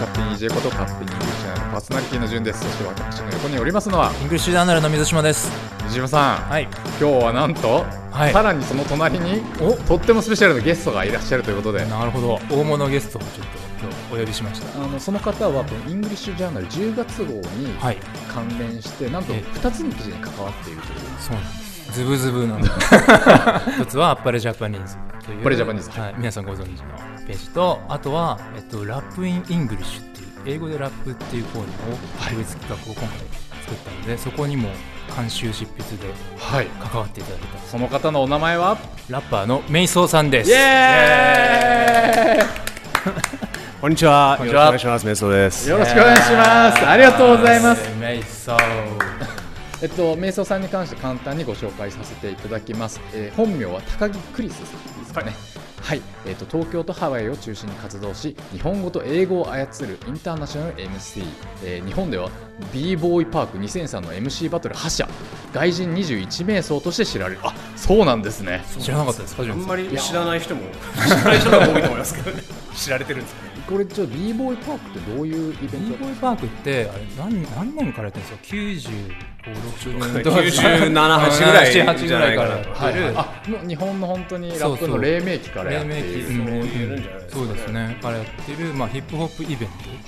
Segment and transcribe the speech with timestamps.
[0.00, 5.50] 勝手に EJ こと勝手に English Journal のパーソナリティの順ですそして私の横におりますのは English Journal の水島です。
[5.82, 6.62] 藤島さん、はい。
[6.62, 12.40] 今日はなんと、はいさらにその隣におとってもスペシャルなゲストがいらっしゃるということでなるほど。
[12.50, 13.42] 大物ゲストをちょっと
[13.86, 14.82] 今日お呼びしました。
[14.82, 17.98] あのその方はこの English Journal 10月号にはい。
[18.32, 21.92] 関連して、なんとええ2つの記事に関わっているというそうなんです。
[21.92, 22.64] ズブズブなの。
[23.82, 25.38] 一つはアッパレ Japaneseという。
[25.38, 26.14] アッパレ Japanese はい。
[26.16, 33.08] 皆さんご存知のページと、あとはえっと Rap in English っていう英語でラップっていうコーナーを特別企画を今回
[33.62, 34.68] 作ったので、そこにも
[35.16, 38.78] 監修執筆ではい関わっていただいたその方のお名前は？
[39.08, 40.50] ラッパーの MEISO さんです。
[40.50, 42.46] イエーイ
[43.80, 44.34] こんにちは。
[44.36, 45.06] こんにちはよろしくお願いします。
[45.06, 45.70] メソです。
[45.70, 48.60] よろしくお願いしますありがとうございます MEISO。
[49.82, 53.00] えっと、 MEISO さんに関して簡単にご紹介させていただきます。
[53.14, 55.28] えー本名は高木クリスさんですかね。
[55.28, 55.34] はい、
[56.26, 61.24] えっと東京とハワイを中心に活動し、日本語と英語を操るインターナショナル MC、
[61.64, 62.30] えー日本では
[62.72, 65.08] b ボーイパーク2003の MC バトル覇者、
[65.52, 67.40] 外人21名相として知られる。
[67.42, 68.62] あ、そうなんですね。
[68.78, 70.62] 知らなかったですか、あんまり知らない人も
[71.04, 72.42] 知らない人が多いと思いますけどね。
[72.76, 73.49] 知られてるんですかね。
[73.70, 75.98] これちょっと b ボーイパークってどういうイベン b ト？
[75.98, 80.22] ボーイパークってあれ何何年からやってるんですか？95、6年。
[80.24, 83.00] 97 8ぐらい8ぐらいからやってる、はい。
[83.00, 86.28] はい、あもう日本の本当にラップの黎明期からやっている。
[86.28, 87.02] 黎明期そう言えるん。
[87.02, 87.98] じゃないですかねそうですね。
[88.02, 89.58] からやってる、まあ、ヒップホップイベン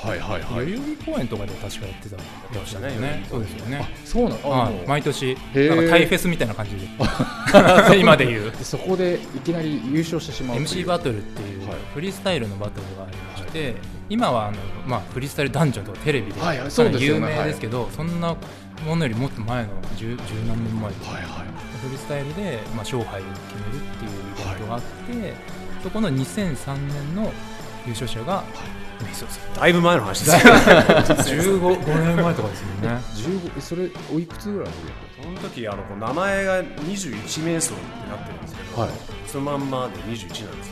[0.01, 0.09] ト。
[0.09, 0.67] はいはいはい。
[0.67, 2.99] 代々木公園とかで確かやってたってましたね。
[2.99, 3.89] ねそうですよね。
[4.05, 4.85] そうなの？
[4.89, 5.69] 毎年ー。
[5.69, 6.89] なんかタイフェスみたいな感じで。
[7.97, 8.51] 今で言う。
[8.51, 11.77] でそこでいきなり優勝してしまう MC バトルっていうはい。
[11.95, 13.17] フリースタイルのバトルがあり
[13.53, 13.75] て、
[14.09, 16.41] 今はあの、まあ、フリースタイルダンジョンとかテレビで
[17.01, 17.21] 有ね。
[17.37, 18.37] 名ですけど、そんな
[18.87, 20.17] ものよりもっと前の十十
[20.49, 21.53] 何年前はいはい。
[21.83, 25.35] フリースタイルで、まあ、勝敗を決めるっていうイベントがあって、
[25.83, 27.33] そこの2003年の
[27.87, 28.45] 優勝者が
[29.03, 29.55] メイソーさん。
[29.55, 30.53] だいぶ前の話ですよ。
[31.61, 33.01] 15 5年前とかですよね。
[33.17, 34.75] 15えそれおいくつぐらいの
[35.25, 38.91] その時あのこう名前が21名相ってなってるんですけど、はい。
[39.27, 40.72] そのまんまで21なんですよ。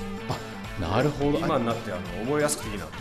[0.81, 1.39] なるほど。
[1.39, 2.95] 今になってあの覚えやすくていいなって。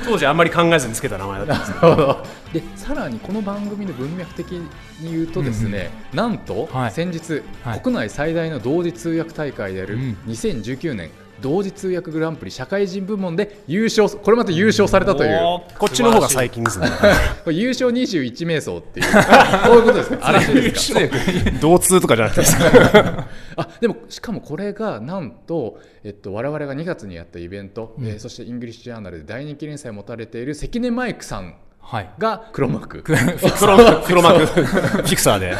[0.04, 2.24] 当時あんまり考えずにつけた名前だったんですけど。
[2.52, 4.68] でさらにこの番組の文脈的に
[5.02, 6.90] 言うとですね、なんと、はい。
[6.90, 7.80] 先日、はい。
[7.80, 10.16] 国内最大の同時通訳大会であるうん。
[10.28, 15.38] 2019年同時通訳グランプリ社会人部門で優勝これまた優勝されたという。
[15.78, 16.88] こっちの方が最近ですね。
[17.44, 19.06] これ優勝21名相っていう。
[19.06, 20.18] そういうことですか？
[20.28, 21.00] あれですか？
[21.60, 22.40] 同通とかじゃなくて。
[22.42, 22.70] ですね
[23.56, 31.56] あでもしかもこれがなんと、えっと、我々が2月にやったイベント、えーそして English Journal で大人気連載を持たれている関根マイクさんはい
[32.18, 33.02] が黒幕。
[33.02, 34.46] 黒幕黒幕。
[34.46, 35.56] フィクサーで。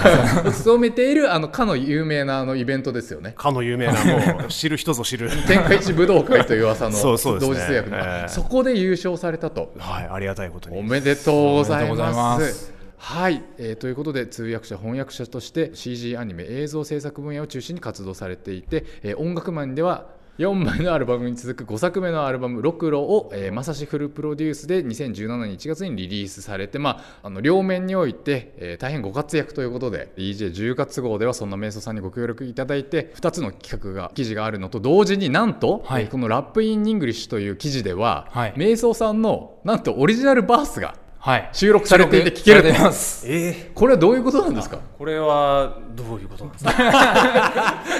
[0.53, 3.35] 務めているあのかの有名なあのイベントですよね。
[3.37, 5.31] かの有名なもう知る人ぞ知る。
[5.47, 8.29] 天下一武道会という噂の同時通訳の、ええ。
[8.29, 9.73] そこで優勝されたと。
[9.79, 10.79] はいありがたいことに。
[10.79, 12.81] おめでとうございおめでとうございます。
[13.03, 36.05] はい、えーということで通訳者翻訳者として CG アニメ映像制作分野を中心に活動されていて、えー音楽面では4枚のアルバムに続く5作目のアルバム「ロクロを」えーまさしフルプロデュースで2017年1月にリリースされて、まあ、あの両面において、えー大変ご活躍ということで DJ10 月号ではそんな瞑想さんにご協力いただいて2つの企画が記事があるのと同時になんと、はい。
[36.05, 38.55] えーこの「Rap in English」という記事では、はい。
[38.57, 41.49] MEISO さんのなんとオリジナル verse がはい。
[41.53, 42.81] 収録されていて聞けると。
[42.83, 43.27] ます。
[43.29, 44.77] えこれはどういうことなんですか？
[44.79, 46.73] ー、これはどういうことなんですか？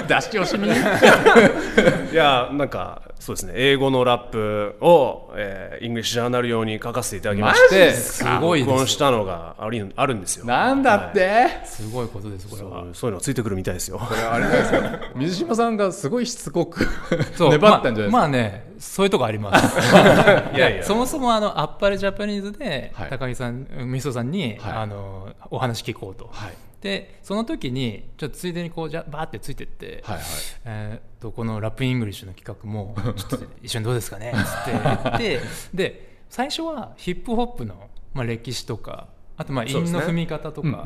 [0.07, 0.67] 出し惜しみ。
[2.11, 3.53] いやなんかそうですね。
[3.55, 8.35] 英語のラップを、えーイングリッシュジャーナル用に書かせていただきましマジてですか？
[8.39, 10.45] すごい録音したのがあるあるんですよ。
[10.45, 12.81] なんだって、すごいことですこれは。
[12.85, 13.99] そうそういうのついてくるみたいですよ。
[13.99, 14.79] こ れあれですか
[15.15, 16.87] 水島さんがすごいしつこく
[17.35, 19.77] そう 粘ったんじゃないですか、まあまあねそういうとこあります。
[20.57, 20.83] いやいや。
[20.83, 23.09] そもそもあのアッパレジャパニーズで、はい。
[23.09, 24.73] 高木さんメイソさんに、はい。
[24.73, 26.53] あのお話聞こうと、はい。
[26.81, 30.25] でその時にちょっとついでにこうじゃバーってついてって、はいはい。
[30.65, 35.39] えー、とこのラップイングリッシュの企画も ちょっと一緒にどうですかねっつって言って
[35.73, 40.85] で最初はヒップホップの、まあ、歴史とかあとまあ韻の踏み方とか、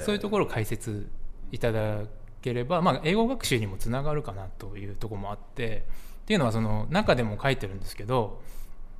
[0.00, 1.08] そういうところを解説
[1.50, 2.00] いただ
[2.42, 5.86] ければ、まあ、英語学習にもつながるかなというところもあって
[6.32, 8.40] っていうのはその中でも書いてるんですけど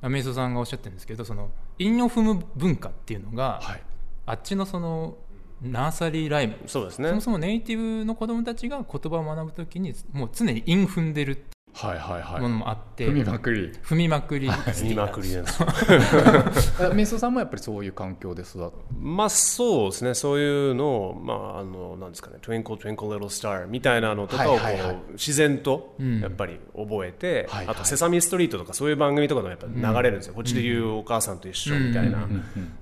[0.03, 1.49] メイソさんがおっしゃってるんですけどその
[1.79, 3.81] 韻を踏む文化っていうのが、はい。
[4.27, 5.17] あっちのその
[5.59, 7.09] ナーサリーライムそうですね。
[7.09, 11.43] そもそもネイティブの子供たちが言葉を学ぶときにもう常に韻踏んでる
[11.73, 12.41] はいはいはい。
[12.41, 13.71] ものもあって、踏みまくり。
[13.83, 14.49] 踏みまくり。
[14.83, 15.63] 見まくりです。
[16.83, 20.13] あメイソさんもやっぱりそういう環境で育っまあそうですね。
[20.13, 22.37] そういうのをまああのなんですかね。
[22.41, 24.97] Twinkle Twinkle Little Star みたいなのとかをこう、はいはいはい。
[25.13, 27.75] 自然とやっぱり覚えて、はいはい。
[27.75, 32.27] あとセサミストリートとかそういう番組とかでもやっぱ流れるんですよ、こっちで言うお母さんと一緒みたいな、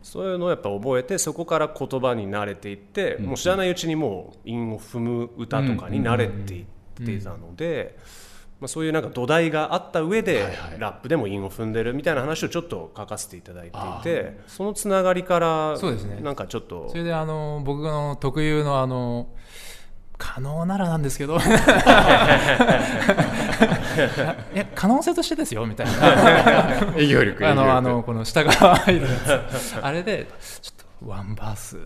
[0.04, 6.66] そういうのをやっぱ覚えてそこから言葉に慣れていって、もう知らないうちにもう韻を踏む歌とかに慣れていっ
[7.06, 7.98] ていたので。
[8.62, 10.80] まあ、そういうなんか土台があった上で、はいはい。
[10.80, 16.22] ラップでも韻を踏んでるみたいな話をちょっと書かせていただいていてそのつながりからそうですね。
[16.22, 16.88] なんかちょっと。
[16.90, 19.30] それであの僕の特有のあの
[20.20, 21.38] 可能ならなんですけど。
[24.54, 26.94] いや可能性としてですよみたいな。
[26.96, 30.28] 営業力あのあのこの下側あれで
[30.62, 31.78] ちょっとワンバース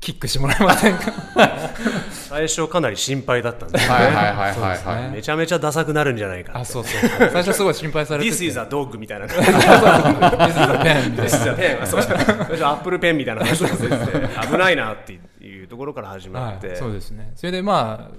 [0.00, 1.12] キックしてもらえませんか？
[2.10, 3.78] 最初かなり心配だったんで。
[3.78, 4.78] すよはいはいはいはい。
[4.84, 5.10] はいね。
[5.16, 7.30] めちゃめちゃダサくなるんじゃないかあそうそうそう。
[7.30, 9.26] 最初すごい心配されて This て is a dog みたいな。
[9.30, 12.02] This is a pen みたい This is a pen そう。
[12.02, 13.44] 最初アップルペンみたいな。
[13.44, 17.32] 話をしてて危ないなっていうところから始な、はまって、い、そうですね。
[17.34, 18.14] それでまあ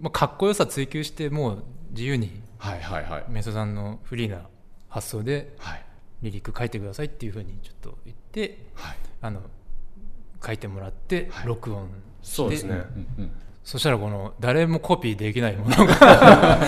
[0.00, 3.24] まあかっこよさ追求してもう自由にはいはいはい。
[3.28, 4.38] メイソさんのフリーな
[4.88, 5.82] 発想ではい。
[6.22, 8.96] リリック書いてくださいっていうふうにちょっと言ってはい。
[9.20, 9.40] あの
[10.44, 11.88] 書いてもらって録音
[12.22, 12.74] して、そうですね。
[13.18, 13.30] うんうん。
[13.68, 16.58] そしたらこの誰もコピーできないものが。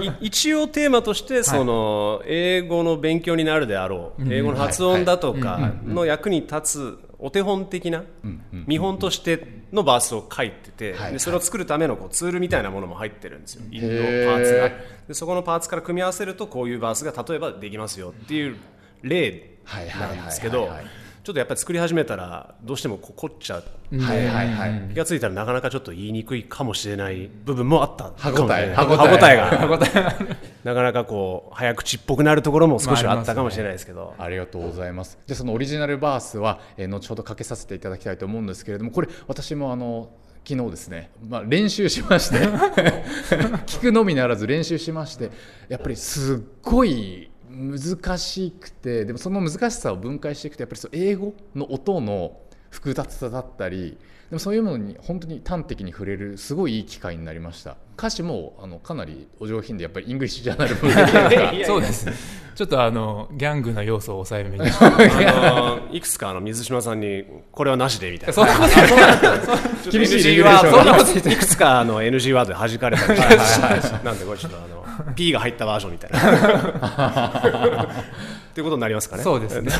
[0.00, 8.04] い一応テーマとしてその英語の勉強になるであろう、英語の発音だとかの役に立つお手本的な
[8.66, 11.12] 見本としてのバースを書いてて、はい。
[11.12, 14.70] でそれを作るためのこうツールみたいなものも入ってるんですよ、インドパーツが
[15.08, 18.56] でそこのパーツから組み合わせるとこういうバースが例えばできますよっていう
[19.02, 19.58] 例
[19.98, 20.70] なんですけど
[21.22, 24.88] ちょっとやっぱり作り始めたらどうしても凝っちゃって、はいはいはい。
[24.92, 28.12] 気がついたらなかなかちょっと言いにくいかもしれない部分もあった。
[28.16, 28.74] 歯応え。
[28.74, 28.96] 歯応え。
[28.96, 30.16] 歯応えが。
[30.64, 35.16] なかなかこう早口っぽくなるところも少しはあったかもしれないですけど、ありがとうございます。
[35.26, 40.10] じゃあそのオリジナルバースは、えー後ほどかけさせていただきたいと思うんですけれども、これ私もあの
[40.44, 42.38] 昨日ですね、まあ、練習しまして。
[43.66, 45.30] 聞くのみならず練習しまして
[45.68, 52.38] やっぱりすっごい難しくてでもその難しさを分解していくとやっぱりそう英語の音の
[52.70, 53.98] 複雑さだったり
[54.30, 57.76] でもそういうものに本当に端的に触れるすごいいい機会になりました。
[57.98, 61.66] 歌詞もあのかなりお上品でやっぱりイングリッシュジャーナル風というか。
[61.66, 62.06] そうです。
[62.06, 62.14] ね
[62.54, 64.70] ちょっとあのギャングな要素を抑えめに。
[64.70, 68.32] あのいくつかあの水島さんにこれはなしでみたいな。
[68.32, 68.60] そんなこ
[69.84, 73.06] と厳しい NG レギュレーションワードいくつかあの NG ワードで弾かれた
[74.02, 74.81] なんでこれちょっとあの
[75.14, 77.88] P が入ったバージョンみたいな。
[78.52, 79.22] っていうことになりますかね。
[79.22, 79.72] そうですね。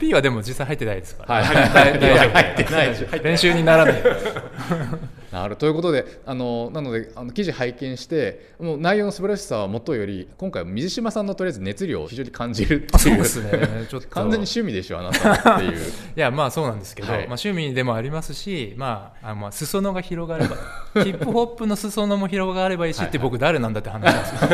[0.00, 1.54] P はでも実際入ってないですから、はい。
[1.74, 2.30] 大大丈夫。
[2.30, 2.88] 入ってない。
[2.88, 4.02] でしょ練習にならない。
[5.34, 12.98] なるということであのなのであの記事拝見してもう内容の素晴らしさはもとより今回は水島さんのとりあえず熱量を非常に感じるっていう。
[12.98, 13.86] そうですね。
[13.90, 14.08] ちょっと。
[14.08, 15.72] 完全に趣味でしょあなたっていう。
[16.16, 17.18] いやまあそうなんですけど、はい。
[17.18, 20.56] まあ、趣味でもありますし、まあ、あまあ裾野が広がれば
[21.02, 24.38] ヒップホップの裾野も広がればいいしって僕誰なんだって話なんですよ。
[24.38, 24.46] フ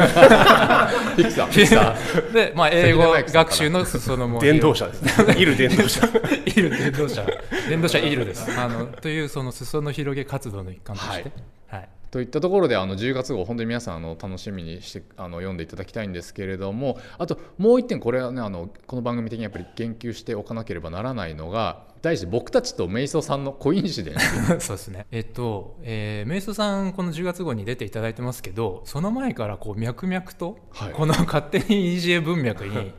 [1.21, 2.33] ィクサーフィクサー。
[2.33, 5.37] で、まあ、英語学習の裾野も電動車ですね。
[5.39, 5.57] いる。
[5.57, 6.07] 電動車。
[6.47, 7.27] イル電動車。
[7.69, 8.51] 電動車イルです。
[8.59, 11.33] あのというその裾野広げ活動の一環として、
[11.69, 11.89] はい。
[12.11, 25.07] といったところであの10月号本当に皆さんあの楽しみにしてあの読んでいただきたいんですけれどもあともう一点これはねあのこの番組的にやっぱり言及しておかなければならないのが題して僕たちとメイソさんのコインシデンスそうですね。
[25.11, 30.93] えっと、えー、メイソさん、この10月号に出ていただいてますけど、その前からこう脈々と、はい。
[30.93, 32.95] この勝手に EGA 文脈に、はいはい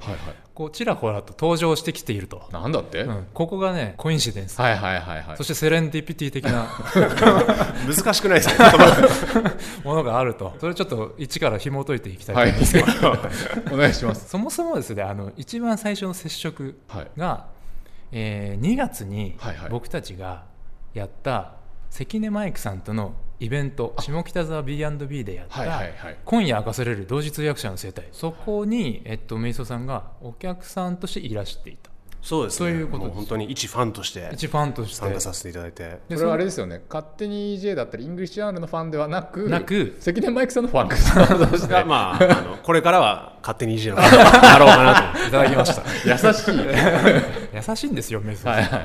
[0.53, 2.43] こうちらほらと登場してきていると。
[2.51, 4.59] なんだって、うん、ここがね、コインシデンス。
[4.61, 5.37] はいはいはいはい。
[5.37, 6.67] そしてセレンディピティ的な
[7.87, 8.65] 難しくないですね
[9.85, 10.53] ものがあると。
[10.59, 12.73] それちょっと一から紐解いていきたいとはい思います。
[12.73, 12.81] け
[13.69, 14.27] ど、 お願いします。
[14.29, 17.07] そもそもですね、あの、一番最初の接触はい。
[17.17, 17.45] が、
[18.11, 19.37] えー2月に
[19.69, 20.45] 僕たちが
[20.93, 21.53] やった
[21.89, 25.55] 関根マイクさんとのイベント下北沢 B&B でやった、
[26.25, 28.07] 今夜明かされる同時通訳者の生態。
[28.11, 31.90] そこに、えっと、メイソさんがお客さんとしていらしていた
[32.21, 32.57] そうですね。
[32.57, 34.29] そういうこと本当に一ファンとして。
[34.33, 34.95] 一ファンとして。
[34.95, 35.99] 参加させていただいて。
[36.07, 36.81] でそれはあれですよね。
[36.87, 39.97] 勝手に EJ だったりイングリッシュジャーナルのファンではなくなく。
[39.99, 40.89] 関根マイクさんのファン。
[40.89, 44.09] としてがまああのこれからは勝手にいじるのや
[44.59, 45.83] ろうかなといただきました。
[46.05, 46.55] 優しい。
[47.69, 48.81] 優しいんですよメイソさん、はいはい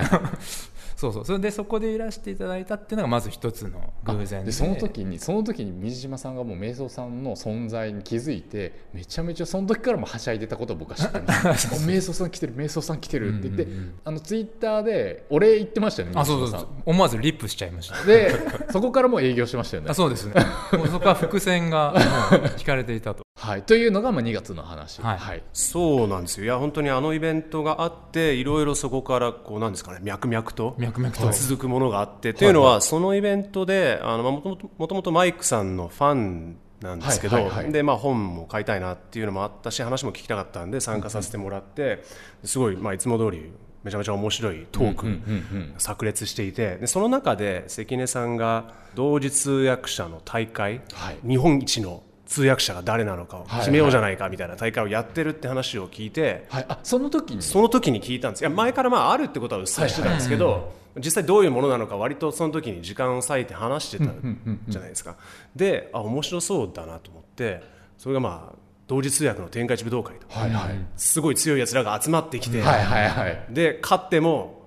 [0.96, 1.24] そうそう。
[1.26, 4.46] それでそこでいらしていただいたっていうのがまず一つの偶然で。
[4.46, 11.68] でその時にその時に水島さんがもうメイソさんの存在に気づいてめちゃめちゃその時からもはしゃいでたことを僕は知ってます。
[11.76, 13.94] おメイソさん来てるメイソさん来てるって言って、うんうんうん。
[14.04, 18.02] あのツイッターでお礼言ってましたよねあそうそう思わずリップしちゃいました。
[18.04, 18.32] で
[18.70, 19.90] そこからもう営業しましたよね。
[19.90, 20.34] あそうですね。
[20.72, 21.92] もうそこは伏線が
[22.30, 23.26] もう引かれていたと。
[23.38, 25.42] はい、というのがまあ2月の話、はい。
[25.52, 26.44] そうなんですよ。
[26.44, 31.32] いや本当にあのイベントがあっていろいろそこからこうなんですかね脈々と脈々と。
[31.32, 37.72] 続くものがあって、というのはそのイベントであのまあもともともともとマイクさんのファンなんですけど、はいはいはい。
[37.72, 42.02] でまあ、本も買いたいなっていうのもあったし話も聞きたかったんで参加させてもらって
[42.44, 43.50] すごい、まあ、いつも通り
[43.82, 51.18] めちゃめちゃ面白いトーク、うんうん炸裂していてでその中で関根さんが同時通訳者の大会、はい。
[51.26, 57.42] 日本一の通訳者が誰なのかを決めようじゃないかみたいな大会をやってるって話を聞いて、はい、あその時に？
[57.42, 58.40] その時に聞いたんです。
[58.40, 65.16] いや前からまああるってことはうっすらしてたんですけど、実際どういうものなのか割とその時に時間を割いて話してたじゃないですか、
[65.54, 67.62] であ面白そうだなと思って
[67.96, 68.56] それがまあ
[68.88, 73.46] 同時通訳の天下一武道会とはいはい、すごい強いやつらが集まってきて、はいはいはい。
[73.50, 74.65] で勝っても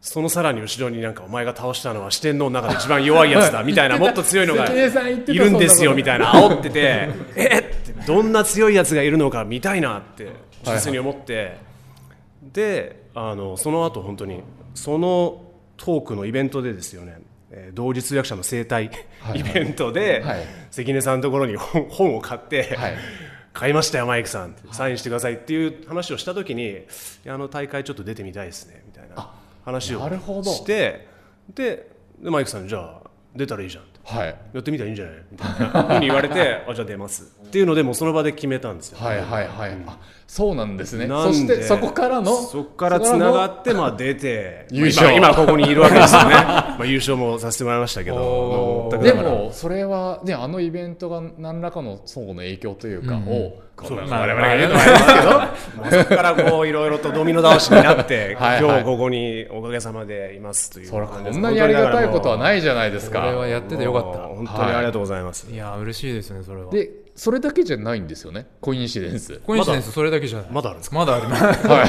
[0.00, 6.32] そのさらに後ろになんかお前が倒したのは四天王の中で一番弱いやつだ みたいなもっと強いのがいるんですよみたいな。
[6.32, 10.28] 煽っててえってどんな強いやつがいるのか見たいなって
[10.64, 11.56] 純粋に思って。
[12.52, 14.42] であのその後本当に
[14.74, 15.42] その
[15.76, 17.18] トークのイベントでですよね
[17.50, 18.90] えー同時通訳者の生態
[19.34, 20.46] イベントではい。
[20.70, 22.94] 関根さんのところに本 本を買って、はい。
[23.52, 26.82] 買いましたよマイクさんサインしてくださいっていう話をした時に
[27.26, 28.84] あの大会ちょっと出てみたいですね
[29.68, 30.50] 話をなるほど。
[30.50, 31.06] して
[31.54, 34.00] ででマイクさんじゃあ出たらいいじゃんって。
[34.04, 34.28] はい。
[34.54, 41.08] やってみたらいいんじゃないみたいなふうに言われて あじゃあ出ますっていうのでもうその場で決めたんですよ、はいはいはい、あそうなんですね。
[41.08, 42.36] そしてそこからの？
[42.36, 45.10] そこからつながっってまあ出て優勝。
[45.16, 46.34] 今今ここにいるわけですよね。
[46.36, 48.90] まあ優勝もさせてもらいましたけど。
[49.02, 54.98] でもそれはねあのイベントが何らかの相互の影響というかを、こんなまあ我々が言うのもありま
[55.56, 58.60] すけど、 そこからこういろいろとドミノ倒しになって はいはい。
[58.60, 61.34] 今日ここにおかげさまでいますというそれ感じです。
[61.36, 64.18] こんなにありがたいことはないじゃないですこれはかやっててよかった。
[64.18, 66.70] 本当にありがとうございます、いや嬉しいですねそれは。
[66.70, 68.46] でそれだけじゃないんですよね？
[68.60, 69.38] コインシデンス。
[69.44, 70.50] コインシデンスそれだけじゃない。
[70.52, 71.42] まだあるんですかまだあります、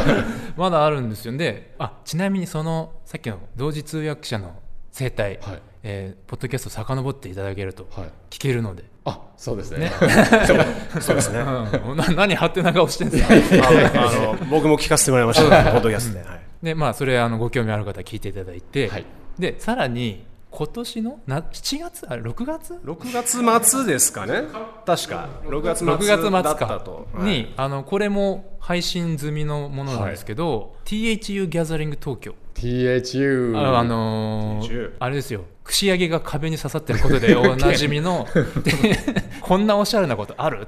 [0.57, 1.37] まだあるんですよ。
[1.37, 4.55] であちなみにそのさっきの同時通訳者の
[4.91, 5.61] 生態、はい。
[5.83, 8.09] えーポッドキャスト遡っていただけるとはい。
[8.31, 9.91] 聞けるので、あそうですね。
[10.99, 11.39] そうですね。
[11.39, 13.23] うん、な何張ってな顔してんです
[13.61, 13.67] か？
[13.69, 15.71] あの僕も聞かせてもらいました。
[15.71, 16.39] ポッドキャストで、はい。
[16.63, 19.05] でまあそれあのご興味ある方は聞いていただいて、はい。
[19.37, 21.19] でさらに今年の？
[21.27, 22.05] な7月？
[22.09, 24.43] あ6月？6月末ですかね。
[24.85, 25.29] 確か。
[25.43, 27.07] 6月末6月末だったかと。
[27.19, 35.45] に、あのこれも配信済みのものなんですけど、THU ギャザリング東京 THU ああのーあれですよ。
[35.63, 38.27] 串揚げが壁に刺さってることで おなじみの
[38.63, 38.73] で
[39.39, 40.67] こんなおしゃれなことある？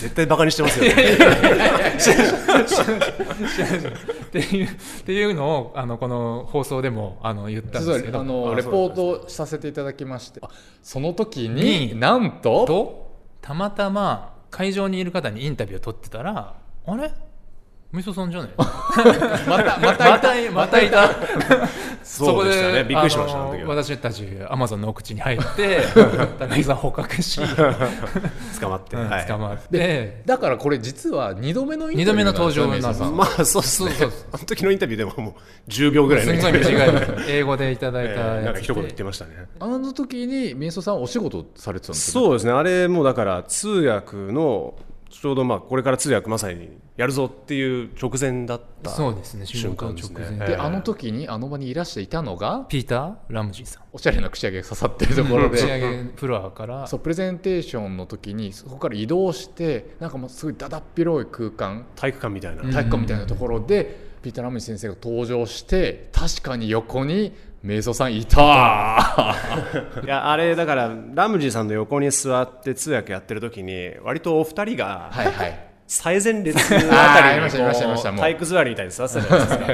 [0.00, 0.86] 絶対バカにしてますよ。
[0.92, 0.94] ね
[4.26, 4.70] っていうっ
[5.04, 8.20] ていうのをあのこの放送でもあの言ったんですけど。
[8.20, 10.40] あのあレポートさせていただきまして。
[10.42, 10.48] あ
[10.82, 12.64] その時にになんと？
[12.66, 16.54] とたまたま会場にいる方にインタビューを取ってたら
[16.86, 17.12] あれ？
[17.92, 20.18] みそさんじゃねえまたままた。
[20.20, 21.10] たいまたいた。
[22.04, 22.84] そうでしたね。
[22.84, 25.80] びっくりしました私たちアマゾンの奥地に入って
[26.38, 27.40] 高木さん捕獲し、
[28.60, 29.26] 捕まって、はい。
[29.26, 30.22] 捕まって。
[30.24, 32.78] だからこれ実は2度目のインタビュー二度目の登場な
[33.08, 33.90] んまあそうですね。
[33.90, 36.90] そうそうあの時のインタビューでももう10秒ぐらいのすんごい短い
[37.26, 39.32] 英語でいただいたえーなんか一言言っでてましたね。
[39.58, 42.52] あの時に瞑想さんはお仕事されてたんですそうですね。
[42.52, 44.74] あれもだから通訳の
[45.10, 46.68] ちょうどまあこれから通訳まさに
[47.00, 50.16] やるぞっていう直前だったそうですね瞬間ですね。
[50.18, 50.46] 仕事直前。
[50.48, 52.66] で、えーあの時にあの場にいらしていたのが？
[52.68, 53.84] ピーター・ラムジーさん。
[53.90, 55.62] おしゃれな串揚げが刺さってるところで。
[55.64, 56.86] 上げフロアから。
[56.86, 61.86] そうプレゼンテーションの時にそこから移動してなんかもうすごいだだっ広い空間。
[61.96, 62.70] 体育館みたいな、ん。
[62.70, 67.32] 体育館みたいなところで、ピーター・ラムジ先生が登場して確かに横に
[67.64, 69.34] 瞑想さんいた。
[70.04, 79.66] いやあれだからラムジーさんの横に座って通訳やってる時に割とお二人がはいはい最前列あたりに体育座りみたいに座ってたじゃないですか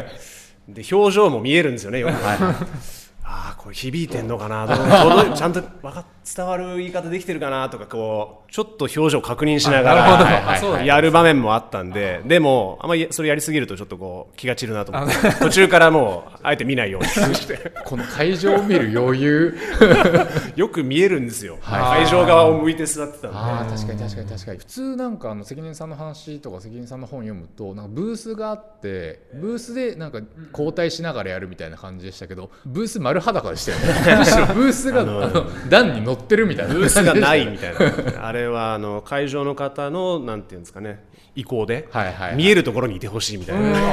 [0.66, 2.54] で表情も見えるんですよねよく、あ
[3.48, 4.66] あこれ響いてんのかな？
[4.66, 17.56] どうどうちゃんとわか伝わる言い方できてるかなとかこうちょっと表情確認しながら やる場面もあったんででもあんまりそれやりすぎるとちょっとこう気が散るなと思って 途中からもうあえて見ないようにして。
[17.84, 19.56] この会場を見る余裕。
[20.56, 21.58] よく見えるんですよ。
[21.60, 22.04] はい。
[22.04, 23.36] 会場側を向いて座ってたんで。
[23.36, 24.58] あー確かに確かに確かに。
[24.58, 30.20] 普通なんかあの関根さんの話とか関根さんの本読むとなんかブースがあってブースでなんか
[30.52, 36.74] 交代しながらやるみたいな感じでしたけどブース丸裸でしたよねむしろブースがあの段に乗ってるみたいな。
[36.74, 38.26] ブースがないみたいな。
[38.26, 41.04] あれはあの会場の方のなんていうんですかね。
[41.34, 42.36] 意向ではいはいはい。
[42.36, 43.92] 見えるところにいてほしいみたいな。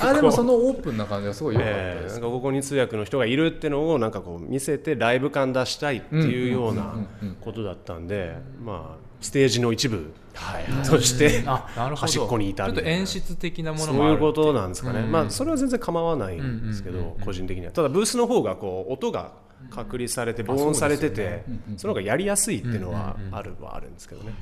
[0.00, 6.94] あでもそのオープンな感じがすごい良かったです、えーなんかここに通訳の人がいるってのをなんかこう見せてライブ感出したいっていうような
[7.40, 10.12] ことだったんで、まあステージの一部
[10.88, 14.20] として端っこにいたみたい演出的なもそうのもあるいう。
[14.20, 17.72] ことなんですかね、まあそれは全然構わないんですけど、個人的には。
[17.72, 19.32] ただブースの方がこう音が
[19.70, 21.44] 隔離されて防音されてて
[21.76, 24.32] その方がやりやすいっていうのはあるはあるんですけどね。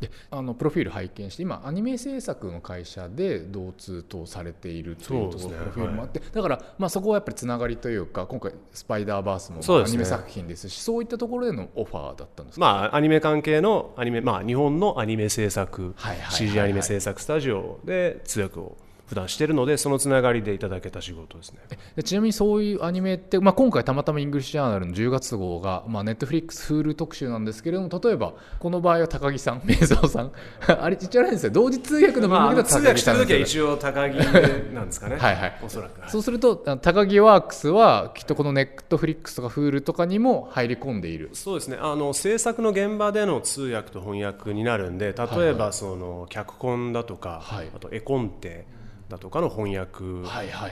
[0.00, 16.36] であのプロフィール拝見して今アニメ制作の会社で同通とされているというところそうですねプロフィールもあって、だから、まあ、そこはやっぱりつながりというか今回「スパイダーバース」もアニメ作品ですしそういったところでのオファーだったんですか、まあ、アニメ関係のアニメ、まあ、日本のアニメ制作、はいはいはいはい。
[16.36, 18.76] CG アニメ制作スタジオで通訳を
[19.06, 21.60] 普段してるのでそのつながりでいただけた仕事ですね。
[21.94, 30.32] でちなみにそういうアニメって、まあ、今回たまたまイングリッシュジャーナルの10月号が、まあ、ネットフリックス Hulu 特集なんですけれども例えばこの場合は高木さん メイソさん
[30.66, 31.50] あれ一応あれですよ。
[31.50, 34.16] 同時通訳の部まあ、分で通訳してる時は一応高木
[34.74, 35.16] なんですかね。
[35.20, 35.58] はいはい。
[35.62, 36.00] おそらく。
[36.00, 36.10] はい。
[36.10, 41.30] そうするとあ高木ワークスはきっとこのネットフリックスとか Hulu とかにも入り込んでいる。
[41.32, 41.78] そうですね。
[41.80, 47.68] あの制作の現場での通訳と翻訳になるんで例えばその脚本だとか、はい。
[47.74, 48.66] あと絵コンテ
[49.08, 50.04] だとかの翻訳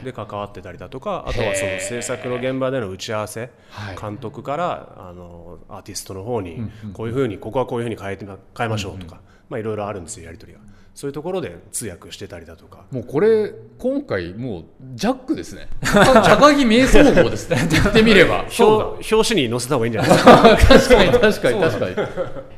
[0.03, 3.97] で関わってたりだとか、あとはその制作の現場での打ち合わせ、はい。
[3.97, 10.64] 監督からあのアーティストの方にこういうふうにここはこういうふうに変えて変えましょうとか、まあ、いろいろあるんですよやり取りが
[10.95, 12.85] そういうところで通訳してたりだとか。
[12.93, 15.69] もうこれ今回もうジャックですね。
[15.83, 17.57] 高木瞑想号ですね。
[17.69, 18.45] 言ってみれば。
[18.59, 20.11] 表表紙に載せた方がいいんじゃない？
[20.11, 21.97] ですか確かに確かに確かに。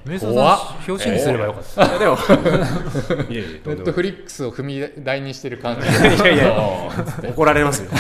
[0.06, 1.86] 瞑想さん表紙にすればよかった。
[1.86, 2.14] いやでも。
[3.30, 3.76] いえいえとんでもない。
[3.76, 5.88] ネットフリックスを踏み台にしてる感じ。
[5.88, 6.90] いやいや
[7.30, 7.90] 怒られますよ。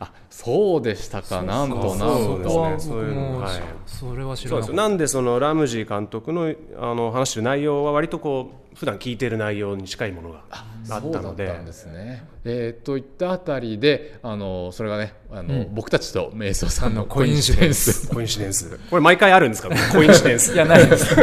[0.00, 0.10] あ
[0.46, 2.78] そうでしたかなんとなんと。
[2.78, 3.40] そういうの。
[3.40, 3.52] はい
[3.84, 4.88] それは知そうですらなかった。
[4.88, 11.46] なんでそのラムジー監督のあの話してる内容は割とこう普段聞いてる内容に近いものがあったので。
[11.64, 12.26] ですね。
[12.44, 18.08] えー、といったあたりであのそれがねあの、僕たちと瞑想さんのコインシデンス。
[18.10, 18.78] コインシデンス。
[18.90, 19.70] これ毎回あるんですか？
[19.92, 20.52] コインシデンス。
[20.54, 21.16] いやないです。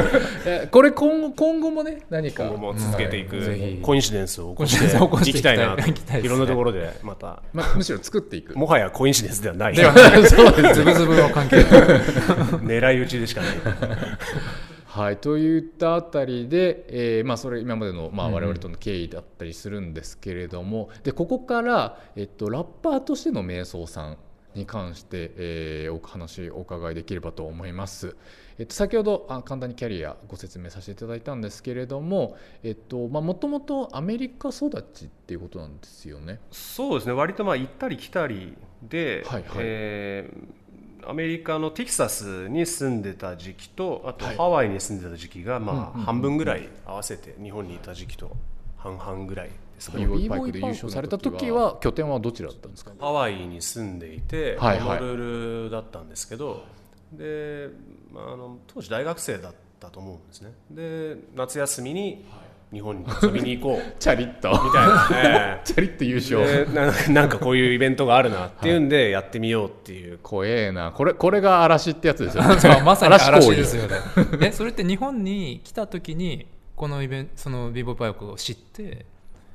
[0.45, 3.79] えこれ今後今後もね何か今後も続けていくぜひ。
[3.83, 5.93] コインシデンスを起こしてていきたいなね
[6.23, 7.43] いろんなところでまた。
[7.53, 8.57] まむしろ作っていく。
[8.57, 9.75] もはやコインシデンスではない。
[9.77, 10.75] そうです。
[10.75, 11.57] ズブズブの関係。
[11.57, 13.49] 狙い撃ちでしかない
[14.93, 16.85] はい、といったあたりで、
[17.17, 24.17] えーまあ、それ今までの、まあ、我々との経緯だったりするんですけれども、でここから、えっと、ラッパーとしての瞑想さん
[24.53, 28.15] に関して、えーお話お伺いできればと思います。
[28.59, 36.39] えっと、先ほどあ簡単にキャリアご説明させていただいたんですけれどもえっとまあもともとアメリカ育ちっていうことなんですよね。
[36.51, 40.62] そうですね割とまあ行ったり来たりで、はいはいえー
[41.07, 44.37] アメリカのテキサスに住んでた時期とあとはい。
[44.37, 48.35] ハワイに住んでた時期がまあ半分ぐらい合わせて日本にいた時期と
[48.77, 50.05] 半々ぐらいですかね。
[50.05, 52.91] b ボイで優勝された時は拠点はどちらだったんですか？
[52.99, 54.99] ハワイに住んでいて、はいはい。
[54.99, 56.63] ホノルルだったんですけど
[57.11, 57.69] で、
[58.13, 60.53] まあ、あの当時大学生だったと思うんですね。
[60.71, 62.25] で夏休みに
[62.73, 63.81] 日本に遊びに行こう。
[63.99, 64.49] チャリッと。
[64.51, 65.09] みたいな、
[65.59, 66.73] えチャリッと優勝。
[66.73, 70.91] ななんかこういうイベントがあるなっていうんでやってみようっていう、 怖えな。
[70.91, 72.43] これこれが嵐ってやつですよ。
[72.43, 72.49] ね
[72.83, 73.95] まさに嵐ですよね。
[74.41, 79.05] えそれって日本に来た時にこのイベントそのビーボーパイクを知ってエン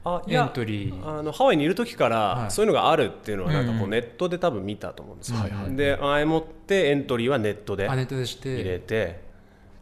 [0.05, 1.19] あいやトリー？
[1.19, 2.51] あのハワイにいる時から、はい。
[2.53, 5.75] そういうのがあるっていうのはなんかこうネットで多分見たと思うんですよ、はいはい。
[5.75, 9.28] で前もってエントリーはネットであネットでし入れてて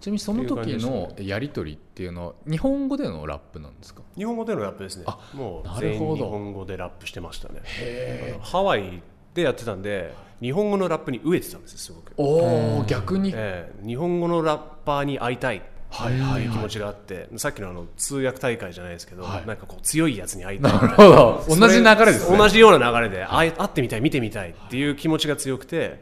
[0.06, 4.02] ちなみにその時のやり取りっていうのは日本語でのラップなんですか？
[4.16, 5.04] 日本語でのラップですね。
[5.08, 7.60] あもう全員日本語でラップしてましたね。
[8.40, 9.02] ハワイ
[9.34, 13.32] でやってたんで日本語のラップに飢えてたんですよすごく、おお逆に？
[13.34, 13.84] ええ。
[13.84, 16.48] 日本語のラッパーに会いたいはいはいってい。
[16.50, 19.46] う気持ちがあって、さっきのあの通訳大会じゃないですけど、はい。
[19.46, 20.72] なんかこう強いやつに会いたい。
[20.72, 21.44] なるほど。
[21.48, 22.38] 同じ流れですね。
[22.38, 26.00] 同じような流れで会い会ってみたい見てみたいっていう気持ちが強くて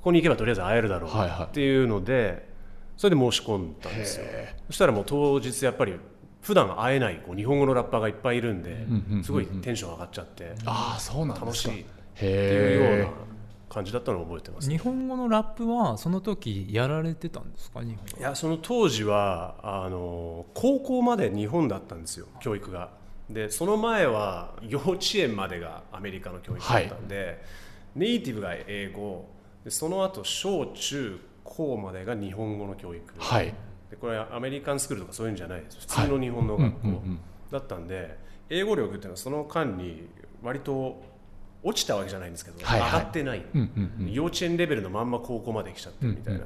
[0.00, 1.46] ここに行けばとりあえず会えるだろうはいはい。
[1.46, 2.52] っていうので
[2.96, 4.26] それで申し込んだんですよ。
[4.66, 5.94] そしたらもう当日やっぱり
[6.42, 8.86] 普段会えないこう日本語のラッパーがいっぱいいるんで、
[9.22, 10.54] すごいテンション上がっちゃって。
[10.66, 11.46] ああそうなんですか。
[11.46, 13.34] 楽しいってへいうようなえ
[13.68, 22.90] 感じだったのを覚えてます、日本語のラップはその時やられてたんですか日本いやその当時はあの高校まで日本だったんですよ教育が。
[23.28, 27.42] でその前は幼稚園までがアメリカの教育だったんで、
[27.96, 29.28] ネイティブが英語。
[29.64, 31.18] でその後小中
[31.56, 33.54] 高までが日本語の教育、はい。
[33.90, 35.78] でこれはアメリカンスクールとかそういうんじゃないです。
[35.80, 37.00] 普通の日本の学校
[37.52, 38.18] だったんで、
[38.50, 40.08] 英語力っていうのはその間に
[40.42, 41.02] 割と
[41.62, 42.90] 落ちたわけじゃないんですけど、はいはい。
[42.90, 43.44] 上がってない、
[44.10, 46.40] 幼稚園レベルのまんま高校まで来ちゃってるみたいな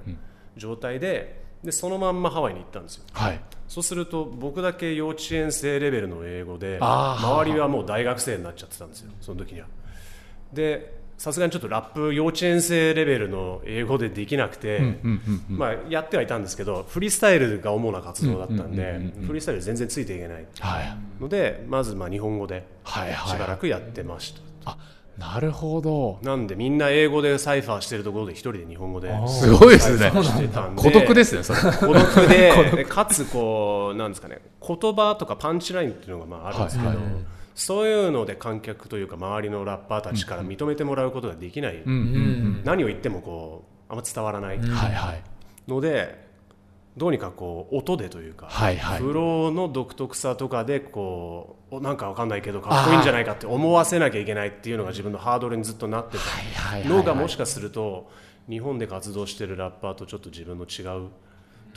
[0.57, 3.05] 状態ででそのまんまハワイに行ったんですよ。
[3.13, 3.41] はい。
[3.67, 9.67] そうすると僕だけ幼稚園生レベルの英語で周りはもう大学生になっちゃってたんですよその時には。
[10.53, 14.97] でさすがにちょっとラップ幼稚園生レベルの英語でできなくて、
[15.49, 20.47] まあ、やってはいたんですけどフリースタイルが主な活動だったんでフリースタイル全然ついていけない。
[20.61, 20.97] はい。
[21.21, 23.37] のでまずまあ日本語ではいはい。
[23.37, 24.33] しばらくやってまし
[24.65, 24.79] た、あ
[25.19, 26.21] なるほど。
[26.23, 30.13] なんでみんな英語でサイファーしてるところで一人で日本語ですごいですね。
[30.77, 31.43] 孤独ですね
[31.81, 37.07] 孤独でで かつこうなんですかね言葉とかパンチラインっていうのがまああるんですけど、はいはい
[37.59, 44.59] そういうので観客というか周りのラッパーたちから認めてもらうことができない、何を言ってもこうあんま伝わらない。
[44.59, 45.23] うんはいはい。
[45.67, 46.29] ので
[46.97, 49.01] どうにかこう音でというか、はいはい。
[49.01, 56.89] フローの独特さとかでこうおなんかわかんないけどかっこいいんじゃないかって思わせなきゃいけないっていうのが自分のハードルにずっとなってた。
[56.89, 58.09] のがもしかすると
[58.49, 61.09] 日本で活動してるラッパーとちょっと自分の違う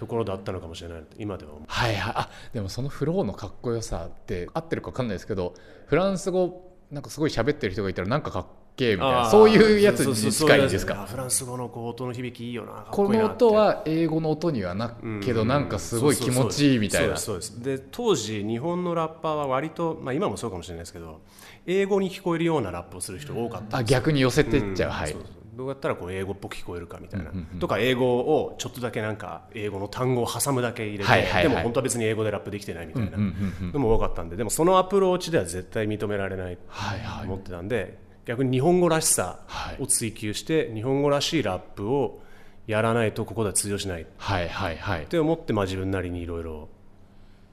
[0.01, 1.03] ところだったのかもしれない。
[1.19, 5.53] 今でははいはいあでもそのフローのかっこよさって合ってるか分かんないですけど
[5.85, 11.03] フランス語なんかすごい喋ってる人がいたらなんかかっけえみたいなそういうやつに近いんですか？
[11.03, 17.15] あフランス語のこう音の響きいいよなこの音は英語の音にはなけどなんかすごい気持ちいいみたいな。
[17.17, 21.21] そうで当時日本のラッパーは割と、まあ、今もそうかもしれないですけど
[21.67, 25.11] 英語に聞こえるようなラップをする人多かったあ逆に寄せてっちゃう、はい。
[25.11, 25.31] そうそう
[25.61, 31.43] どうやったらこう英語っぽく聞こえるかみたいな、とか英語をちょっとだけなんか英語の単語を挟むだけ入れて、はいはいはい。
[31.43, 33.17] でも本当は別に英語でラップできてないみたいな。
[33.17, 34.37] のも多かったんで。
[34.37, 37.25] でもそのアプローチでは絶対認められないとはいはい。
[37.25, 39.77] 思ってたんで、逆に日本語らしさはい。
[39.79, 42.23] を追求して、日本語らしいラップを
[42.65, 44.01] やらないとここでは通用しない。
[44.01, 45.05] っはいはいはい。
[45.05, 46.69] て思って、まあ、自分なりにいろいろ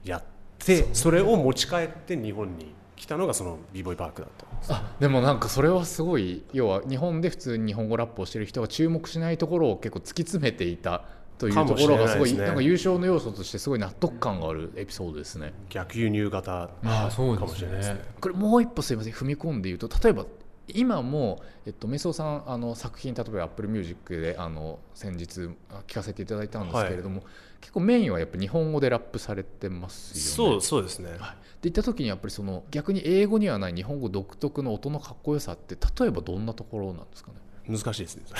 [0.03, 0.23] やっ
[0.57, 4.31] てそれを持ち帰って日本に来たのがその b ボーイパークだっ
[4.67, 4.75] た。
[4.75, 11.05] あでもなんかそれはすごい要は日本で普通に日本語ラップをしてる人が注目しないところを結構突き詰めていた
[11.37, 12.45] というところがすごいかもしれないですね。
[12.45, 15.53] なんか優勝の要素としてすごい納得感があるエピソードですね。
[15.69, 17.95] 逆輸入型ああそうかもしれないですね。
[17.95, 18.01] ね。
[18.19, 20.25] これもう一歩すいません踏み込んで言うと例えば
[20.73, 27.23] 今も、えっと、メソさんあの作品例えば Apple Music であの先日あ聞かせていただいたんですけれども、
[27.59, 30.51] 結構メインはやっぱ日本語でラップされてますよね。
[30.51, 31.19] そうそうですね、はい、
[31.61, 37.37] で言った時にやっぱりその逆に英語にはない日本語独特の音のかっこよさって例えばどんなところなんですかね？
[37.67, 38.23] 難しいですね。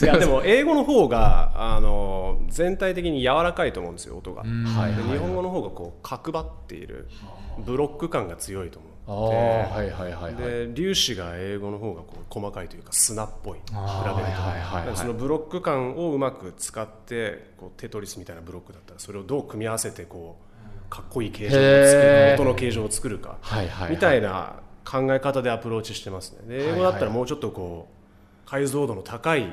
[0.00, 4.64] いやでも英語の方があの全体的に柔らかいと思うんですよ音が、うん。
[4.64, 4.94] はい。
[4.94, 7.08] で日本語の方がこう角張っている
[7.64, 9.36] ブロック感が強いとあ思って。
[9.36, 9.40] あ
[9.76, 10.42] はいはいはいはい。
[10.66, 13.80] で粒子が英語の方がこう細かいというか砂っぽい比べると。
[13.80, 14.84] あーはいはいはい。
[14.84, 20.44] だからそのブロック感をうまく使ってこうテトリスみたいなブロックだったらそれをどう組み合わせてこう
[20.90, 23.90] かっこいい形状を作る音の形状を作るかはいはいはい。
[23.92, 26.58] みたいな考え方でアプローチしてますね。
[26.58, 27.88] で英語だったらもうちょっとこ
[28.46, 29.52] う解像度の高い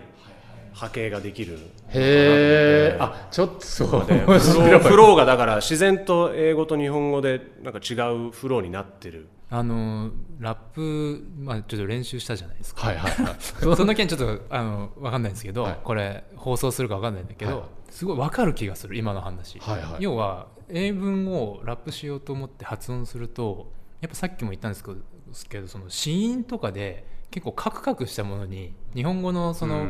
[0.74, 1.58] 波形ができる
[1.89, 4.20] へえあちょっとそうで。
[4.20, 12.87] フローフローがだから自然と英語と日本語でなんか違うフローになってるあのラップ、まあ、ちょっと練習したじゃないですか。
[12.87, 13.35] はいはいはい。
[13.75, 15.79] その件ちょっとあの分かんないんですけど、はい。
[15.83, 17.69] これ放送するか分かんないんだけど、はい。
[17.89, 20.03] すごい分かる気がする今の話、はいはい。
[20.03, 24.97] 要は英文をラップしようと思って発音するとやっぱさっきも言ったんですけど
[25.31, 29.85] ですけどその子音とかで結構カクカクしたものに日本語のその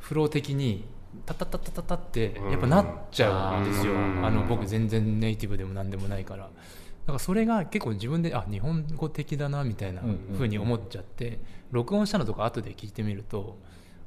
[0.00, 0.84] フロー的に
[1.26, 6.50] タタタタタタってやっぱなっちゃうんですよ、うんあの僕全然ネイティブでも何でもないから
[7.10, 10.02] だからそれが結構自分であ日本語的だなみたいな
[10.34, 11.40] 風に思っちゃって
[11.72, 13.58] 録音したのとか後で聞いてみると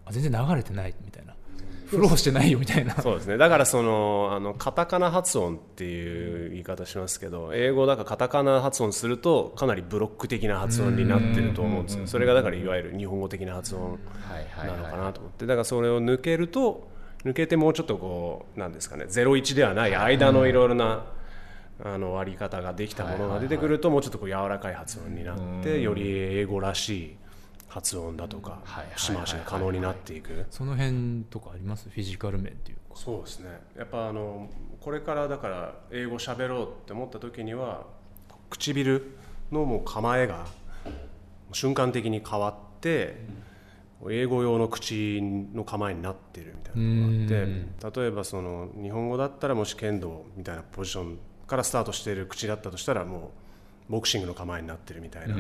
[0.06, 1.36] あ全然流れてないみたいな。
[1.88, 2.96] フローしてないよみたいな。
[2.96, 3.38] そうですね。
[3.38, 12.08] だからそのあのカタカナ発音っていう言い方しますけど英語だからカタカナ発音するとかなりブロック的な発音になってると思うんですよ。
[12.08, 14.00] それがだからいわゆる日本語的な発音
[14.58, 15.46] なのかはなと思って。
[15.46, 16.88] だからそれを抜けると
[17.26, 19.06] 抜けてもうちょっとこうなんですかね。
[19.06, 21.04] 01ではない間のいろいろな
[21.86, 27.16] あの割り方ができたものが出てくるともうちょっとこう柔らかい発音になってより英語らしい
[27.68, 28.62] 発音だとか
[28.96, 30.46] 節回しが可能になっていく。
[30.50, 31.90] その辺とかあります？
[31.90, 32.96] フィジカル面っていうか。
[32.96, 33.50] そうですね。
[33.78, 37.86] やっぱあのこれからだから英語喋ろうって思った時には
[38.50, 39.16] 唇
[39.52, 40.46] のもう構えが
[41.52, 43.16] 瞬間的に変わっって
[44.10, 53.32] 英語用の口の構えになってるみたいなのがあって例えばその日本語だったらもし剣道みたいなポジションからスタートしている口だったとしたらも
[53.90, 55.36] うボクシングの構えになってるみたいな。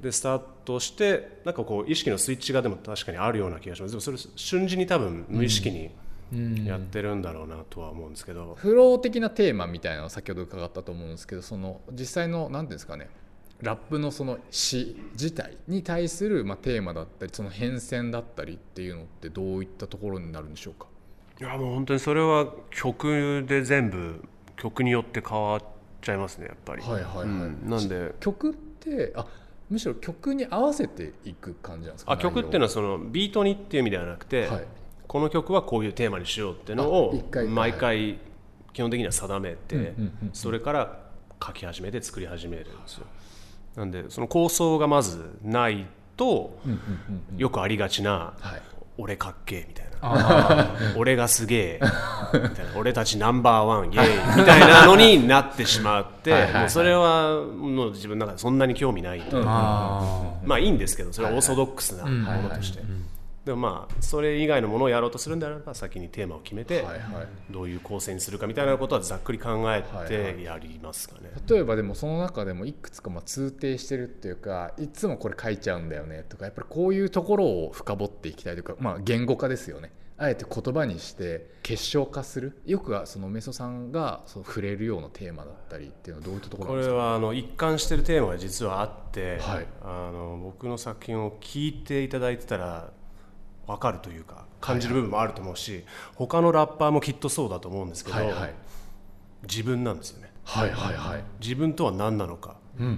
[0.00, 5.90] でスタートしてなんかこう意識のスイッチがでも確かにあるような気がしますでもそれ瞬時に多分無意識に
[6.66, 8.54] やってるんだろうなとは思うんですけど。
[8.58, 13.08] フロー的なテーマみたいなのを先ほど伺ったと思うんですけどその実際の何ていうんですかね。
[13.62, 20.86] ラップのその詩自体に対するまあテーマだったりその変遷だったりっていうのってどういったところになるんでしょうか？
[21.40, 24.22] いやもう本当にそれは曲で全部
[24.64, 25.60] 曲によって変わっ
[26.00, 26.82] ちゃいますねやっぱり。
[26.82, 27.68] はいはいはい、うん。
[27.68, 28.14] なんで。
[28.18, 29.26] 曲ってあ
[29.68, 32.12] むしろ曲に合わせていく感じなんですか？
[32.12, 34.64] あ曲っていうのははそのビートにっていう意味ではなくて、はい。
[35.06, 37.14] この曲はこういうテーマにしようっていうのあを
[37.48, 38.18] 毎回
[38.72, 39.92] 基本的には定めて、
[40.32, 40.98] それから
[41.46, 43.06] 書き始めて作り始めるんですよ。
[43.76, 46.58] なんでその構想がまずないと、
[47.36, 48.62] よくありがちなはい
[48.96, 49.92] 「俺かっけえ」みたいな。
[49.92, 49.93] あ
[50.96, 51.80] 「俺がすげえ」
[52.34, 59.38] みたいな「俺たちナンバーワンイエーイ」みたいなのになってしまってそれはもう自分の中でそんなに興味ないと。
[59.38, 62.82] いうかあまあいいんですけどそれはオーソドックスなものとして
[63.44, 67.26] でもまあそれ以外のものをやろうとするんであれば先にテーマを決めてはいはい。
[67.50, 71.30] どういう構成にするかみたいなことはざっくり考えはいはてやりますかね。
[71.48, 79.92] 例えばでもその中でもいくつかまあ通底してるっていうかいつもこれ書いちゃうんだよねとかやっぱりこういうところを深掘っていきたいというか、まあ、言語化ですよね。
[80.16, 82.60] あえて言葉にして結晶化する。
[82.64, 86.96] よくはそのメソさんがそう触れるようなテーマだったりっていうのはどういったところこれなんですか？
[86.96, 89.66] はあの一貫してるテーマが実はあって、はい。
[89.82, 92.92] あの僕の作品を聞いていただいてたら
[93.66, 98.54] 分かるというか感じる部分もあると思うし、他のラッパーもきっとそうだと思うんですけど、はいはい。
[99.42, 100.32] 自分なんですよね。
[100.44, 101.24] はいはいはい。
[101.40, 102.56] 自分とは何なのか。
[102.78, 102.94] うんうんう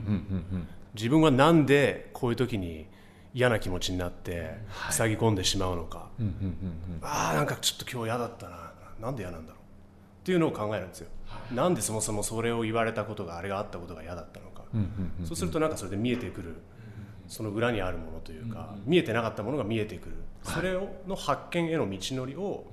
[0.57, 2.87] ん自分はなんでこういう時に
[3.35, 4.57] 嫌な気持ちになって
[4.91, 6.99] 塞ぎ込んでしまうのか、うんうんうんうん。
[7.03, 8.73] ああなんかちょっと今日嫌だったな。
[8.99, 9.63] なんで嫌なんだろう。
[10.23, 11.09] っていうのを考えるんですよ、
[11.55, 16.57] なんでそもそもそれを言われたことがあれがあったことが嫌だったのか、うんうんうんそうするとなんかそれで見えてくる
[17.29, 22.67] その裏にあるものというか、見えてなかったものが見えてくる、それをの発見への道のりを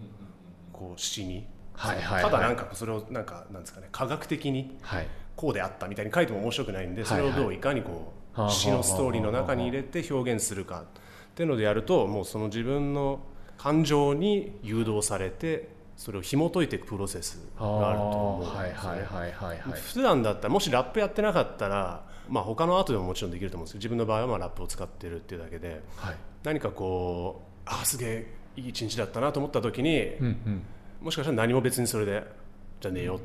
[0.71, 2.31] こう詩に、はいはいはい。
[2.31, 5.07] ただなんかそれをなんかなんですかね科学的にはい。
[5.35, 10.83] こうであったみたいに書いても面白くないんでそれをどういかにこはあう詩のストーリーの中に入れて表現するか。
[10.83, 13.19] っていうのでやるともうその自分の
[13.57, 25.81] 感情に誘導されてそれを紐解いていくプロセスがあると思うんです普段だったらもしラップやってなかったら、まあ、他のアートでももちろんできると思うんですけど自分の場合はまあラップを使ってるっていうだけで。
[25.95, 26.15] はい。
[26.43, 30.61] 何かこうああすげえいい一日だったなと思った時に、うんうん。
[31.01, 32.23] もしかしたら何も別にそれで
[32.79, 33.19] じゃあ寝よう、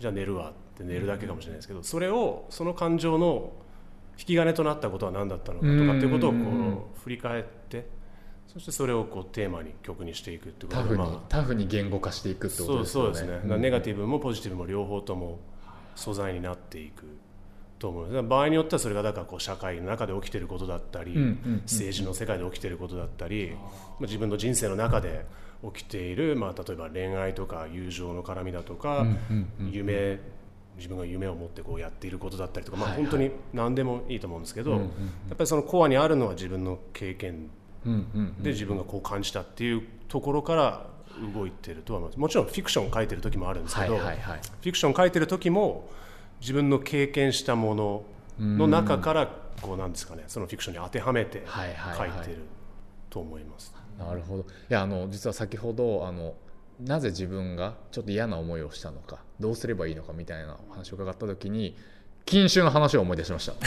[0.00, 3.52] じゃあ寝るわって寝るだけかもしれないですけどそれをその感情の
[4.18, 7.86] 引き金となったことは何だったのかとかっていうことをこうんう振り返って
[8.46, 13.14] そしてそれをこうテーマに曲にしていくっていうことでまあタフに言語化していくってことですよね。
[13.14, 15.38] そうですね、だからネガティブもポジティブも両方とも
[15.94, 17.04] 素材になっていく
[17.78, 25.26] と思う場合によってはそれがだからこう社会の中で起きていることだったり、うんうんうん政治の世界で起きていることだったり、まあ、自分の人生の中で
[25.74, 30.20] 起きている、まあ、例えば恋愛とか友情の絡みだとか、うんうんうん夢
[30.76, 33.06] 自分が夢を持ってこうやっていることだったりとか、まあ、はいはい。
[33.06, 34.88] 本当に何でもいいと思うんですけど、うんうんや
[35.32, 37.48] っぱりそのコアにあるのは自分の経験
[37.86, 40.86] うんうんで自分がこう感じたっていうところから
[41.34, 44.40] 動いてるとはもちろんフィクションを書いてる時もあるんですけど、はいはいはい。
[44.40, 45.88] フィクションを書いてる時も
[46.40, 48.02] 自分の経験したもの
[48.38, 49.28] の中から
[49.60, 51.44] こうなんですかねそのフィクションに当てはめて
[51.96, 52.38] 書いてる
[53.08, 53.74] と思います。
[53.98, 54.42] なるほど。
[54.42, 56.34] いやあの実は先ほどあの
[56.80, 61.76] なぜ自分がちょっと嫌な思いをしたのかどうすればいいのかみたいなお話を伺った時に
[62.26, 63.54] 禁酒の話を思い出しました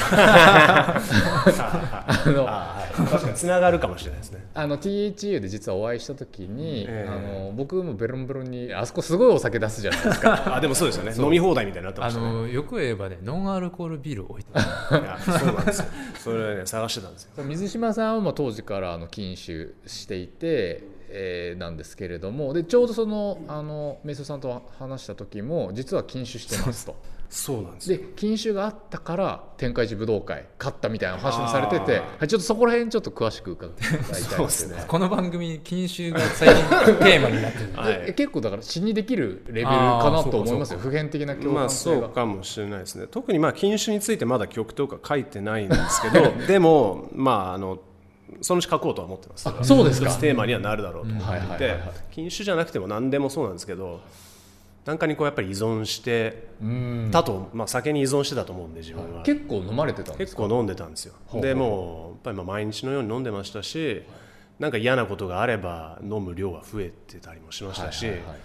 [0.99, 4.45] あのあはい、確かにつながるかもしれないですね。
[4.53, 12.31] あの THU で実はお会いした時に、ええあの僕もベロンベロンにあそこすごいお酒出すじゃないですか あでもそうですよね飲み放題みたいになってまあしたね。
[12.33, 14.61] のよく言えばねノンアルコールビールを置いてた
[15.39, 15.85] そうなんですよ
[16.19, 17.43] それね探してたんですよ。
[17.45, 26.95] 水島さんはまあ当時からあの禁酒していて、えーなんですけれどもでちょうどそのあのメイソさんと話した時も実は禁酒してますと。
[27.29, 27.91] そうなんです。
[27.91, 27.97] よ。
[27.99, 34.83] で禁酒があったから天下一武道会勝ったみたいなお話もされててはいちょっとそこら辺ちょっと詳しく伺っていただきたいですね。
[34.87, 38.03] この番組禁酒が最近テーマになってる はい。
[38.07, 40.79] え結構だから死にできるレベルかなと思いますよ。
[40.79, 43.05] 普遍的な共まあ感性が、そうかもしれないですね。
[43.09, 47.79] 特にまあ禁酒についてまだ曲とか書いてないんですけど でもまああの
[48.41, 49.47] そのうち書こうとは思ってます。
[49.47, 50.11] あそうですか。
[50.15, 51.75] テーマにはなるだろうと思っていて
[52.11, 53.99] 禁酒じゃなくても何でもそうなんですけど
[54.89, 57.09] なんかにこうやっぱり依存してうん。
[57.11, 59.21] たと、まあ、酒に依存してたと思うんで自分は。
[59.21, 60.41] 結構飲まれてたんですか？
[60.41, 61.13] 結構飲んでたんですよ。
[61.39, 64.01] でもうやっぱりまあ毎日のように飲んでましたし
[64.57, 68.37] なんか嫌なことがあれば飲む量が増えてたりもしましたし、はいはいはい。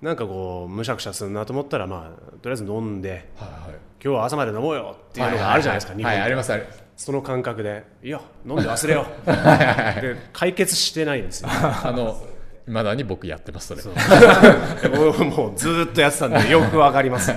[0.00, 3.78] なんかこうむしゃくしゃするなと思ったらまあとりあえず飲んではいはい。
[4.00, 6.84] 今日は朝まで飲もうよっていうのがあるじゃないですか、はいはいはい、はいありますあります。
[6.96, 9.26] その感覚でいや飲んで忘れよう。
[9.26, 11.48] で解決してないんですよ。
[11.50, 12.22] あの
[12.68, 13.82] いまだに僕やってますそれ。
[14.90, 17.32] 僕 もうずーっとやってたんで よくわかります。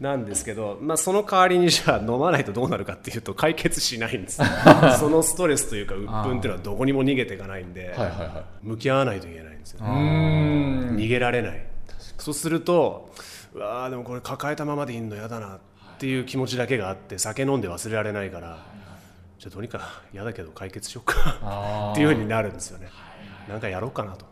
[0.00, 4.40] なんですけど、まあ、その代わりにじゃあ飲まないとどうなるかっていうと解決しないんです。
[4.98, 8.44] そのストレスというか鬱憤っていうのはどこにも逃げていかないんで、はいはいはい。
[8.62, 9.80] 向き合わないといけないんですよ。
[9.80, 11.66] 逃げられない。
[12.18, 13.10] そうすると
[13.54, 15.58] うわーでもこれ抱えたままでいいの嫌だなっ
[15.98, 18.58] ていう気持ちだけがあって酒飲んで忘れられないから
[19.38, 21.38] じゃあどうにか嫌だけど解決しようか。
[21.42, 22.88] あっていうふうになるんですよね。
[23.48, 24.29] なんかやろうかなと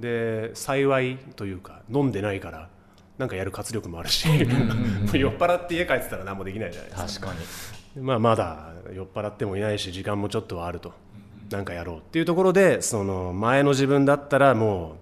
[0.00, 2.68] で幸いというか飲んでないから
[3.18, 7.26] なんかやる活力もあるし酔っ払って家帰ってたら何もできないじゃないですか。
[7.28, 7.42] 確か
[7.96, 8.02] に。
[8.02, 10.92] まあ、まだ酔っ払ってもいないし時間もちょっとはあると。
[11.50, 14.96] なんかやろうっていうところでその前の自分だったらも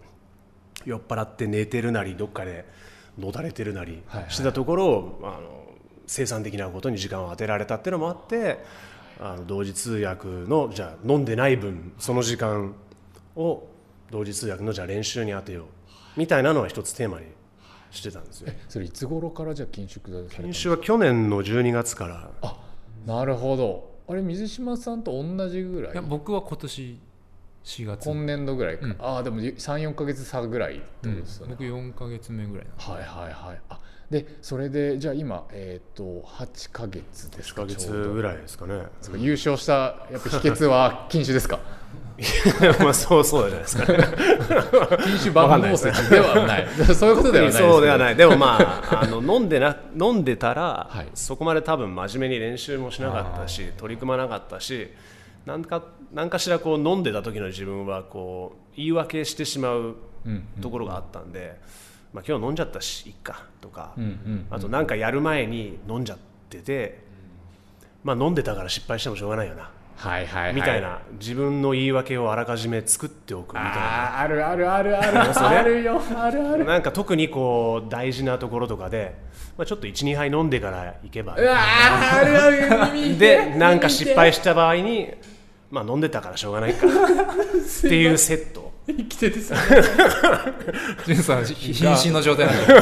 [0.87, 2.65] う酔っ払って寝てるなりどっかで
[3.19, 5.67] のだれてるなりしてたところを、あの
[6.07, 8.61] 生産的なことに時間を当てられたっていうのもあって
[9.19, 12.77] あの同時通訳のじゃあ飲んでない分その時間
[13.35, 13.67] を
[14.11, 15.65] 同時通訳のじゃあ練習に当てよう
[16.17, 17.27] みたいなのは一つテーマに
[17.91, 18.53] してたんですよ。
[18.69, 22.31] それいつ頃からじゃあ緊縮されたん練です習は去年の12月から。
[22.43, 22.57] あ
[23.07, 23.97] なるほど。
[24.09, 25.93] あれ水島さんと同じぐらい？
[25.93, 26.99] いや僕は今年
[27.65, 28.05] 4月。
[28.09, 28.97] 今年度ぐらいか、うん。
[29.01, 33.61] ああでも34か月差ぐらいってことですよね、僕4か月目ぐらいはいはいはい。
[33.69, 33.79] あ
[34.11, 38.83] でそれでじゃあ今えっ、と8か月です1かヶ月ちょうどぐらいですかね。
[39.19, 39.73] 優勝した
[40.13, 41.59] やっぱ秘訣は禁酒ですか？
[42.81, 43.99] まあそうそうじゃないですか、ね。
[45.05, 46.67] 禁酒万能説ではない。
[46.95, 48.17] そういうことではないでそうではない。
[48.17, 48.59] でもま
[48.91, 51.07] ああの飲んでな飲んでたら、はい。
[51.15, 54.91] そこまで多分真面目に練習もしなかったし、取り組まなかったし、
[55.45, 61.57] なんかなんかしらこう飲んでた時の自分はこう言い訳してしまううんところがあったんで、
[62.15, 64.47] まあ今日飲んじゃったしいっかとか、うんうん。
[64.51, 67.05] あとなんかやる前に飲んじゃってて、
[68.03, 69.71] まあ飲んでたから失敗してもしょうがないよな。
[69.97, 70.55] はいはいはい。
[70.55, 74.21] みたいな自分の言い訳をあらかじめ作っておくみたいな。
[74.21, 75.19] あるあるあるある。
[75.41, 76.01] あるよ。
[76.15, 76.65] あるある。
[76.65, 79.17] なんか特にこう大事なところとかで、
[79.57, 81.35] まあ、ちょっと12杯飲んでから行けば。
[81.35, 85.13] うわーあるある でなんか失敗しした場合に、
[85.71, 86.87] まあ、飲んでたからしょうがないか。
[86.87, 88.66] っていうセット
[88.97, 89.57] 生きててさ
[91.05, 92.75] ジュンさんひ瀕死の状態なんで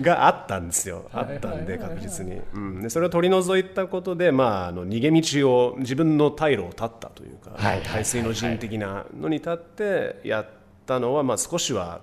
[0.02, 1.06] があったんですよ。
[1.12, 10.46] あはいったんで確実に、うん、でそれを取り除いたことで、まあ、あの逃げ道を自分の退路を断ったというかはい排水の陣的なのに立ってやっ
[10.86, 12.00] たのは、まあ、少しは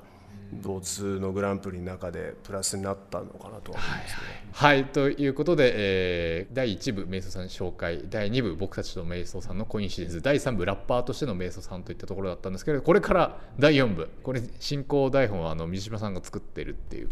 [0.54, 4.50] 同通のグランプリの中でプラスになったのかなとは思いますね。
[4.52, 17.10] はいということで、えー第1部瞑想さん紹介第2部僕たちと瞑想さんのコインシデンス第3部ラッパーとしての瞑想さんといったところだったんですけどこれから第4部これ進行台本はあの水島さんが作ってるっていう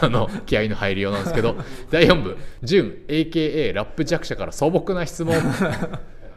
[0.00, 1.56] あの気合の入りようなんですけど
[1.90, 5.34] 第4部「ジュン AKA ラップ弱者から素朴な質問」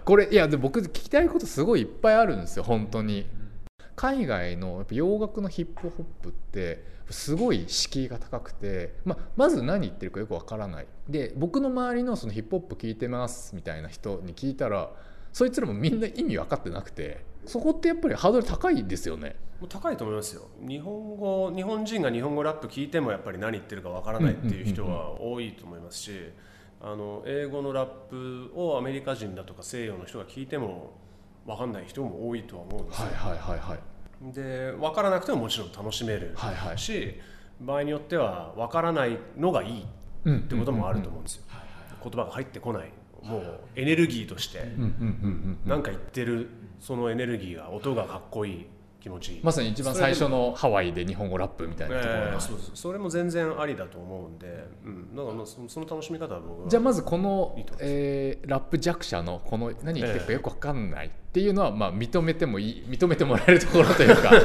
[0.06, 3.26] これいやで僕聞きたいことすごいいっぱいあるんですよ本当に。
[3.98, 10.88] 海外のやっぱ洋楽のヒップホップってすごい敷居が高くて、まあ、まず何言ってるかよくわからない。
[11.10, 14.92] で僕の周りのそのヒップホップ聞いてますみたいな人に聞いたら
[15.34, 19.36] そいつらもみんな意味分かってなくてそこってやっぱりハードル高いですよね。
[19.68, 20.44] 高いと思いますよ。
[20.68, 26.12] 日本語日本人が日本語ラップ聞いてもやっぱり何言ってるかわからないっていう人は多いと思いますし
[26.82, 30.94] あの英語のラップをアメリカ人だとか西洋の人が聞いても
[31.48, 34.34] わかんない人も多いとは思うんですよ、はいはいはいはい。
[34.34, 36.78] で分からなくてももちろん楽しめるはいはい。
[36.78, 37.16] し、
[37.62, 39.86] 場合によっては分からないのがいい
[40.26, 41.44] うんってこともあると思うんですよ、
[42.04, 42.92] 言葉が入ってこない。
[43.24, 44.60] もうエネルギーとして。
[45.66, 48.66] 何か言ってるそのエネルギーが音がかっこいい
[49.08, 49.40] 気持ちいい。
[49.42, 64.30] まさに一番最初のハワイで日本語ラップみたいなところえがーそそれも全然ありだと思うんで、うん、だからまあその楽しみ方は僕はじゃあまずこのいえーラップ弱者のこの何言ってるかよく分かんないっていうのはまあ認めてもいい認めてもらえるところというか。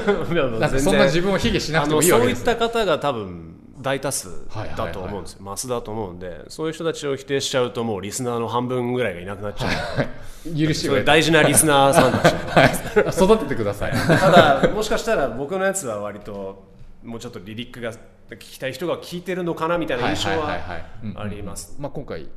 [0.63, 9.69] かそんな自分を卑下しなくてもいっいいわけですた方が多分大多数だと思うんですよ、マスだと思うんでそういう人たちを否定しちゃうともうリスナーの半分ぐらいがいなくなっちゃ
[10.47, 13.25] う、 許しをそれ大事なリスナーさんたちはい。
[13.25, 13.93] 育ててください。
[13.93, 16.65] ただもしかしたら僕のやつは割と
[17.03, 17.93] もうちょっとリリックが
[18.31, 20.59] 聞きたい人が聞いてるのかなみたいな印象は
[21.17, 22.29] あります、まあ、今回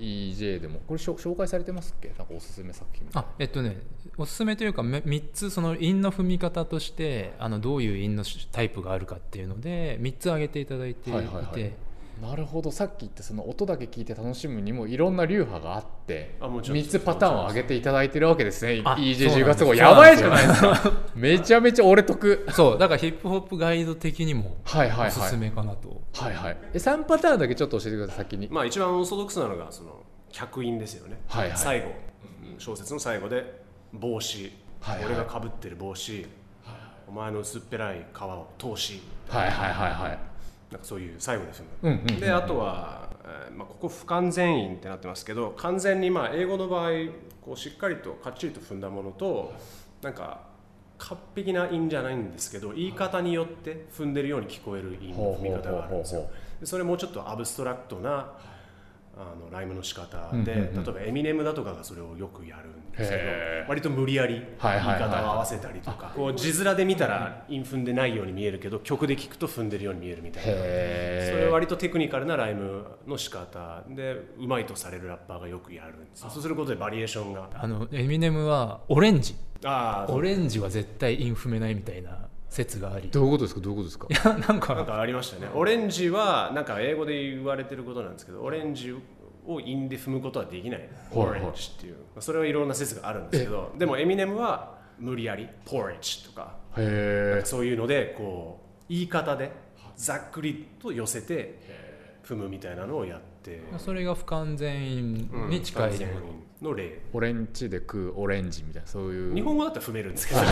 [0.00, 0.80] EJ でも。
[0.86, 2.08] これ紹介されてますっけ？
[2.08, 3.06] なんかおすすめ作品。
[3.14, 3.80] あえっとね
[4.16, 11.72] おすすめというかめ3つその韻の踏み方としてあのどういう韻のタイプがあるかっていうので3つ挙げていただいていて、はいはいはい
[12.20, 12.70] なるほど。
[12.70, 18.82] さっき言ったその音だけ聞いて楽しむにもいろんな流派があってあもちろん3つパターンを上げていただいてるわけですね。
[18.84, 20.92] あ EJ10 月号やばいじゃないですか。
[21.14, 22.46] めちゃめちゃ俺得。
[22.50, 25.08] そうだからヒップホップガイド的にもはいはいはい。
[25.08, 26.56] おすすめかなと、はいはい。
[26.74, 28.48] え3パターンだけちょっと教えてください先に。
[28.50, 31.58] まあ一番オーソドックスなのがその客員ですよね、はいはい。
[31.58, 31.86] 最後。
[32.58, 35.06] 小説の最後で帽子、はいはい。
[35.06, 36.26] 俺がかぶってる帽子、
[37.08, 40.29] お前の薄っぺらい皮を通しはいはいはいはい
[40.70, 46.90] なんかそういう最後ですよね、うんうんうんであとは、えーまあ、ここ不完全員ってなってますけど完全にまあ英語の場合
[47.42, 49.52] こうしっかりとかっちりと踏んだものと
[50.02, 50.50] なんか
[50.98, 56.30] 完璧な韻じゃないんですけど言い方によって踏んでるように聞こえる韻の踏み方があるんですよ。
[56.62, 58.32] それもうちょっとアブストラクトな
[59.20, 63.22] あのライムの仕方で、例えばエミネムだとかがそれをよくやるんですけど
[63.68, 70.52] 割と無理やり言い方を合わせたりとかこう字面で見たら韻踏んでないように見えるけど曲で聞くと踏んでるように見えるみたいな。
[70.54, 76.22] へそれは割とテクニカルなライムの仕方でうまいとされるラッパーがよくやるんです。
[76.28, 77.48] そうすることでバリエーションが。
[77.52, 79.34] あのエミネムはオレンジ。
[79.64, 83.08] ああオレンジは絶対韻踏めないみたいな説があり。
[83.10, 83.60] どういうことですか？
[83.60, 84.30] どういうことですか？
[84.30, 84.74] いやなんか。
[84.74, 85.50] なんかありましたね。
[85.54, 88.92] オレンジはなんか英語で言われてることなんですけどオレンジ
[89.46, 90.88] を韻で踏むことはできない。
[91.12, 91.96] オレンジっていう。
[92.18, 95.48] それはいろんな説があるんですけどでもエミネムは無理やり。
[95.64, 99.52] ポーリッジとかへかそういうのでこう言い方で
[99.96, 101.58] ざっくりと寄せて
[102.24, 103.29] 踏むみたいなのをやって
[103.78, 106.08] それが不完全韻に近い、完全
[106.60, 109.34] の例オレンジで食うオレンジみたいなそういう。
[109.34, 110.40] 日本語だったら踏めるんですけど。
[110.40, 110.46] 日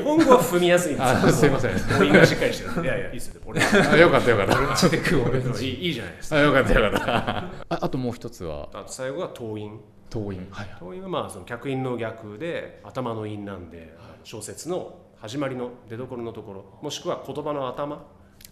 [0.00, 1.78] 本語は踏みやすいんですすいません。
[1.78, 2.84] 母音がしっかりしてる。
[2.84, 3.40] いやいやいいですよ。
[3.46, 3.60] 俺。
[3.62, 4.54] あよかったよかった。
[5.60, 6.36] いいいいじゃないですか。
[6.36, 7.18] あよかったよかった。
[7.38, 8.68] ああともう一つは？
[8.72, 10.48] あと最後が頭音党員。
[10.50, 18.04] はい頭音はまあその客音の逆で頭の音なんで小説の始まりの出どころのところもしくは言葉の頭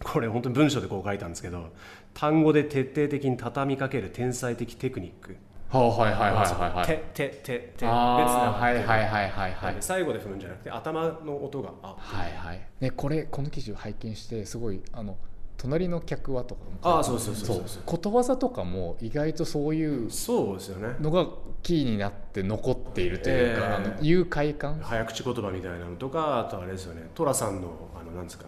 [0.03, 1.71] これ本当に文章でこう書いたんですけど
[2.15, 5.37] 単語で徹底的に畳みかける天才的テクニック。
[5.71, 6.87] はいはいはいはいはい。
[6.87, 9.77] てててて別あーはいはいいはいはいはい。
[9.81, 12.61] 最後で踏むんじゃなくて頭の音があはいはい。
[12.81, 15.17] ねこれこの記事を拝見してすごいあの
[15.57, 20.97] 隣の客はとかもあーそうそうそうそうことわざとかも意外とそういうそうですよね。
[21.01, 21.27] のが
[21.63, 24.79] キーになって残っているというか、えーあの誘拐感？
[24.83, 27.09] 早口言葉みたいなのとかあとあれですよね。
[27.15, 27.69] 寅さんの
[27.99, 28.45] あのなんですか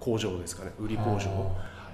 [0.00, 1.52] 工場ですかね売り工場。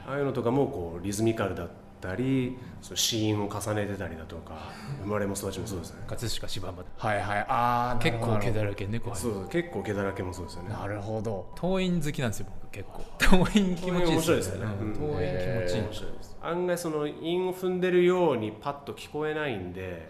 [0.08, 1.68] ああいうのとかもこうリズミカルだっ
[2.00, 4.52] たりそう子音を重ねてたりだとか
[5.02, 6.04] 生まれも育ちもそうですね。
[6.06, 7.38] 葛飾柴又はいはい。
[7.48, 10.68] ああ結構毛なだらけ猫そう結構毛だらけもそうですよね。
[10.70, 11.46] なるほど。
[11.56, 13.02] 党員好きなんですよ僕結構。
[13.18, 14.72] 党員気持ちいい面白いですよね。
[14.80, 14.88] うん。
[14.88, 14.94] うん。
[14.94, 15.82] 党員気持ちいい。
[15.82, 16.36] 面白いです。
[16.42, 20.08] 案外その韻を踏んでるようにパッと聞こえないんで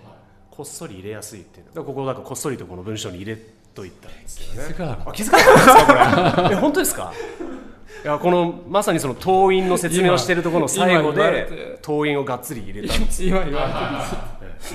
[0.51, 1.71] こっそり入れやすいっていうの。
[1.71, 3.39] だからここだからこっそりとこの文章に入れ
[3.75, 4.69] といたんですよね。
[4.69, 6.53] 気づかなかっあ気づかなかったんですかこれ。
[6.57, 7.13] え本当ですか？
[8.05, 11.79] いやこのまさにその党員の説明をしているところの最後でて。
[11.83, 12.97] 党員をがっつり入れた。
[12.97, 14.05] んです今言わ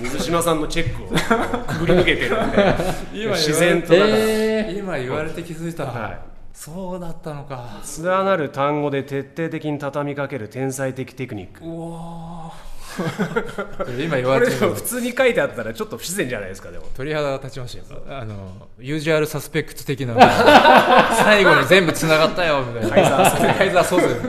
[0.01, 2.57] 水島さんのチェックをくぐり抜けてるんで。
[2.57, 3.29] れて。
[3.31, 4.07] 自然とだか。
[4.07, 6.19] ら、え今言われて気づいた、はい。
[6.53, 7.81] そうだったのか。
[7.97, 11.63] 連なる単語で徹底的に畳みかける天才的テクニック。
[11.65, 12.70] うわー
[13.99, 16.85] 今言わこれてれでも普通に書いてあったらちょっと不自然じゃないですかでも。
[16.95, 18.01] 鳥肌が立ちましたよ。
[18.09, 20.15] あのユージュアルサスペクト的な
[21.23, 22.89] 最後に全部つながったよみたいな。
[22.89, 24.21] カイザーソカイザーソズ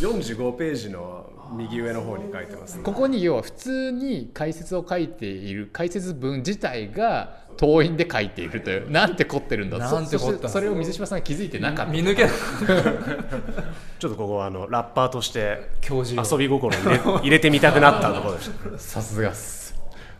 [0.00, 8.90] 45ページの右上の方に書いてます、ね、ここに要は普通に解説を書いている解説文自体が党員で書いているという。
[8.90, 9.78] なんて凝ってるんだ。
[9.78, 10.48] なんて凝った。
[10.48, 11.92] それを水島さんが気づいてなかった。
[11.92, 12.26] 見抜け
[13.98, 18.78] ちょっとここはあのラッパーとして遊び心を入れ入れてみたくなったところでした。
[18.78, 19.74] さすがっす。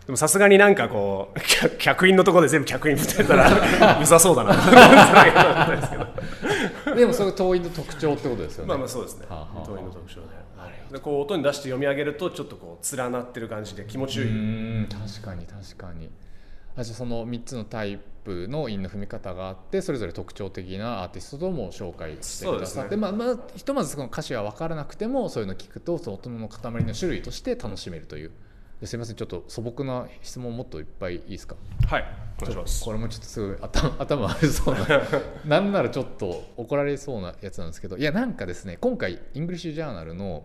[0.06, 4.54] でもさすがになんかこう客客員のところで全部客員振ってたら うざそうだな。
[4.54, 8.68] と思ったんですけどでもそれ党員の特徴ってことですよね。
[8.68, 9.26] まあまあそうですね。
[9.28, 10.44] はあはあ当員の特徴で。
[10.94, 16.08] でこう音に出して読み上げるとちょっとこう連なってる感じで気持ちよい、うーん確かに確かに
[16.76, 22.96] あじゃあその3つのタイプの韻の踏み方があってそれぞれ特徴的なアーティストとも紹介してくださって、ね。
[22.96, 28.30] まあまあひとまずその歌詞は分からなくてもそういうのを聞くとその音の塊の種類として楽しめるという。
[28.80, 31.54] ですみませんちょっと素朴な質問もっといっぱいいいですか？
[31.86, 32.04] はい
[32.42, 32.84] お願いします。
[32.84, 34.80] これもちょっとすごい頭 頭悪そうな。
[35.46, 40.44] なんならちょっと怒られそうなやつなんですけどいやなんかですね今回イングリッシュジャーナルの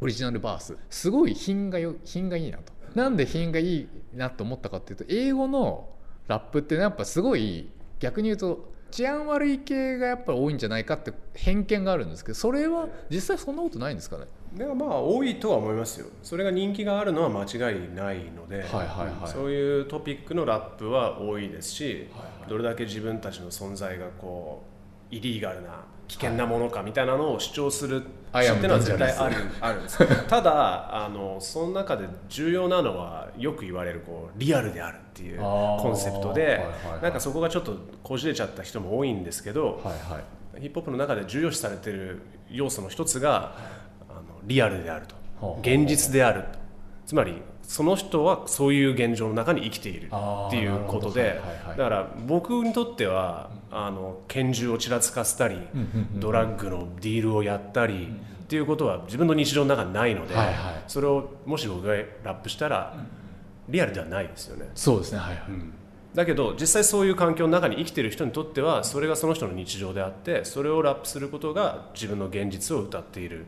[0.00, 5.88] オリジナルバースすごい品がよ品がいいなとなんで品がいいなと思ったかっていうと英語の
[6.28, 14.26] ラップってやっぱすごい逆に言うと治安悪い系がやっぱり多いんじゃないかって偏見があるんですけどそれは実際そんなことないんですかね？
[14.52, 16.08] でもまあ多いとは思いますよ。
[16.22, 18.86] それが人気があるのは間違いないので、はいはい。
[19.22, 22.50] はいそういうトピックのラップは多いですし、はいはい。
[22.50, 24.62] どれだけ自分たちの存在がこ
[25.10, 28.02] うイリーガルな危険なものかみたいなのを主張する
[28.32, 28.46] はい。
[28.46, 29.98] 人っていうのは絶対あるあるんです
[30.28, 37.02] ただあのその中で重要なのはよく言われるこうリアルであるっていうコンセプトで、はいはいはい。
[37.02, 40.20] なんかそこがちょっとこじれちゃった人も多いんですけど、はいは
[40.58, 40.60] い。
[40.60, 43.52] ヒップホップの中で重要視されている要素の一つが、
[44.10, 45.14] あのリアルであると。
[45.46, 46.44] はあ現実である
[47.04, 55.58] つまりその人はそういう現状の中に生きているっていうことでだから僕にとってはあの拳銃をちらつかせたり
[56.16, 58.08] ドラッグのディールをやったり
[58.42, 60.34] っていうことは自分の日常の中にないので
[60.86, 62.94] それをもし僕がラップしたら
[63.68, 64.68] リアルではないですよね。
[64.74, 65.46] そうですねはいはい、
[66.14, 73.46] だけど実際そういう環境の中に生きてる人にとってはそれがその人の日常であってそれをラップすることが自分の現実を歌っている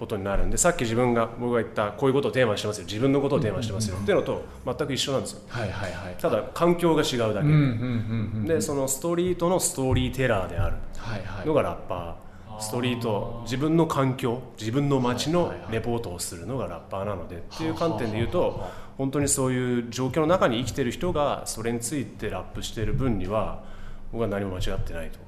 [0.00, 2.86] ことになるんでさっき自分が僕が言ったこういうことをテーマにしてますよ。
[2.86, 3.98] 自分のことをテーマにしてますよ。
[3.98, 5.42] っていうのと全く一緒なんですよ。
[5.46, 6.16] はいはいはい。
[6.18, 8.60] ただ環境が違うだけで。
[8.62, 10.76] そのストリートのストーリーテラーである。
[10.96, 11.46] はいはい。
[11.46, 12.30] のがラッパー。
[12.60, 15.72] ストリート自分の環境自分の街のはいはいはい。
[15.74, 17.36] レポートをするのがラッパーなので。
[17.36, 23.64] っていう観点で言うと本当にそういう状況の中に生きてる人がそれについてラップしている分には
[24.12, 25.18] 僕は何も間違ってないと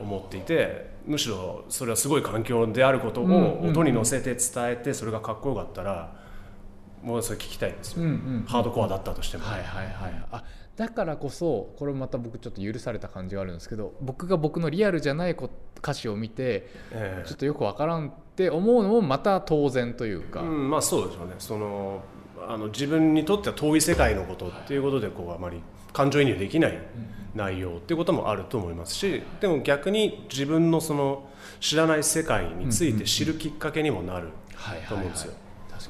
[0.00, 6.14] 思っていてむしろそれはすごい環境であることを音に乗せて伝えてそれがかっこよかったら
[7.02, 8.02] もうそれ聞きたいですよ。
[8.02, 9.44] うんうんハードコアだったとしても。
[9.44, 10.24] はいはいはい。
[10.30, 10.44] あ
[10.76, 17.24] だからこそこれまた僕ちょっと許された感じがあるんですけど僕が僕のリアルじゃないこ歌詞を見てええ。
[17.26, 21.34] ちょっとよくわからんって思うのもまた当然というか、うん、まあそうでしょうね。
[21.38, 22.02] その
[22.48, 25.60] あの自分にとっては遠い世界のことっていうことでこうあまり
[25.92, 26.78] 感情移入できない
[27.34, 31.28] 内容っていうこともあると思いますしでも逆に自分のその
[31.60, 35.34] 知らない世界について知るきっかけにもなるはいと思うんですよ。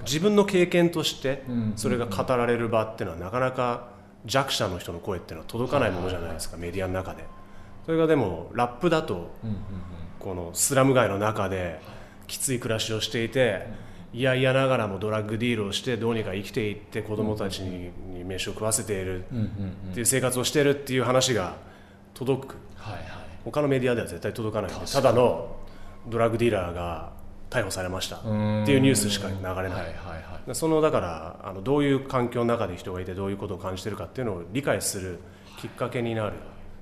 [0.05, 3.89] 自分の経験としてうんそれが語られる場っていうのはなかなか
[4.25, 7.25] 弱者の人の声っていうのは届かないものじゃないですかメディアの中で。
[7.87, 9.31] それがでもラップだと
[10.21, 11.81] このスラム街の中で
[12.27, 13.67] きつい暮らしをしていて
[14.13, 19.29] いやいやながらもドラッグディールをしてどうにか生きていって子供たちにに飯を食わせているっ
[19.95, 21.57] ていう生活をしているっていう話が
[22.15, 22.57] 届く。
[22.77, 23.05] はいはい。
[23.45, 25.57] 他のメディアでは絶対届かないただの
[26.09, 27.13] ドラッグディーラーが
[27.49, 30.55] 逮捕されましたっていうニュースしか流れない、はいはいはい。
[30.55, 35.19] そのだからあのどういう環境の中で人がいてどういうことを感じてるかっていうのを理解する
[35.61, 36.37] きっかけになるっ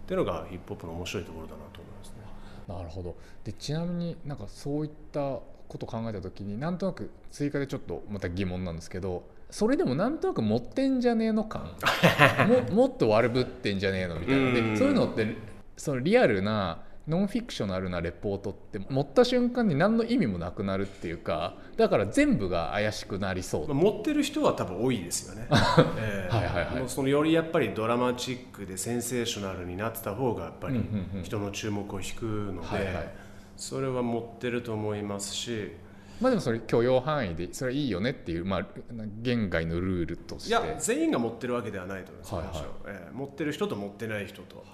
[0.06, 2.76] ていうのがヒップホップの面白いところだなと思いますね。
[2.76, 3.16] なるほど。
[3.44, 5.38] でちなみになんかそういった
[5.68, 11.70] ことを考えた時になんとなく追加でちょっとまた疑問なんですけどそれでもなんとなく持ってんじゃねえの感？
[12.70, 14.42] ももっと悪ぶってんじゃねえのみたいな。
[14.42, 14.54] うん。
[14.54, 15.36] でそういうのって
[15.76, 23.68] そのリアルなノンフィクショナルなレポートって持った瞬間に何の意味もなくなるっていうかだから全部が怪しくなりそう。
[23.68, 25.48] まあ持ってる人は多分多いですよね、
[25.96, 26.34] ええ。
[26.34, 26.84] はいはいはい。
[26.86, 31.22] そのよりやっぱりドラマチックでセンセーショナルになってた方がやっぱりうんうんうん。
[31.22, 33.14] 人の注目を引くので、はいはい
[33.58, 35.72] それは持ってると思いますし。
[36.20, 38.66] まあでもそれ許容範囲でそれはいいよねっていう、まあ、
[39.22, 40.48] 言外のルールとして。
[40.48, 43.12] いや全員が持ってるわけではないと思います、はいはい。
[43.12, 44.64] 持ってる人と持ってない人と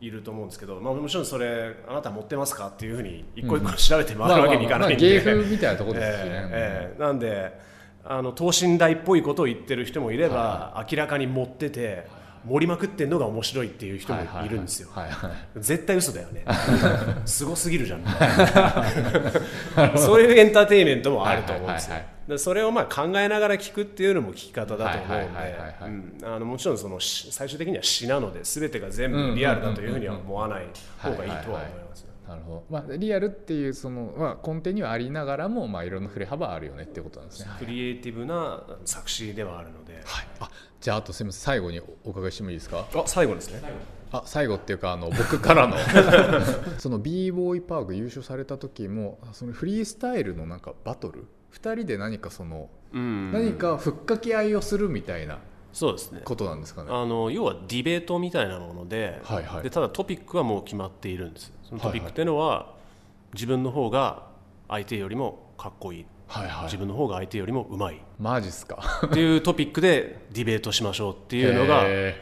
[0.00, 7.60] いると思うんですけど、まあ、もちろんそれあなた持ってますかっていうふうに一個一個調べて回るわけにいかないんで、芸風みたいなところですしね、 ええええなんで
[8.04, 12.06] あの等身大っぽいことを言ってる人もいれば、明らかに持ってて
[12.46, 14.88] 盛りまくってんのが面白いっていう人もいるんですよ、
[15.56, 16.44] 絶対嘘だよね。
[17.26, 18.04] すごすぎるじゃん。
[19.98, 21.96] そういうエンターテインメントもあると思うんですよ。
[22.38, 30.66] それをまあ考えながら聞くっていうのも聞き方だと思うんでもちろんそのし最終的には詩なので全てが全部リアルだというふうには思わない
[30.98, 32.00] 方がいいとは思います。
[32.00, 37.50] よなるほど、まあ、リアルっていうその、まあ、根底にはありながらも、まあ、いろんな振れ幅あるよねっていうことなんですね。
[37.58, 40.50] クリエイティブな作詞ではあるので、はい、あ
[40.80, 41.40] じゃああとすみません。
[41.42, 42.86] 最後にお伺いしてもいいですか？
[42.94, 43.62] あ最後ですね。
[44.12, 45.76] あ最後っていうかあの僕からの。
[46.78, 53.32] その b ボーイパーク優勝された時もそのフリースタイルのなんかバトル？2人で何かその、うん。
[53.32, 55.38] 何かふっかけ合いをするみたいな
[55.76, 56.22] そうですね。
[56.24, 56.88] ことなんですかね。
[56.90, 59.62] あの要はディベートみたいなもので,、はいはい。
[59.62, 61.52] でただトピックはもう決まっているんです。
[61.64, 62.72] そのトピックっていうのは、
[63.34, 64.22] 自分の方が
[64.68, 66.06] 相手よりもかっこいい。
[66.28, 66.64] はいはい。
[66.64, 68.00] 自分の方が相手よりもうまい。
[68.18, 68.82] マジっすか。
[69.04, 72.18] っていうトピックでディベートしましょうっていうのがへ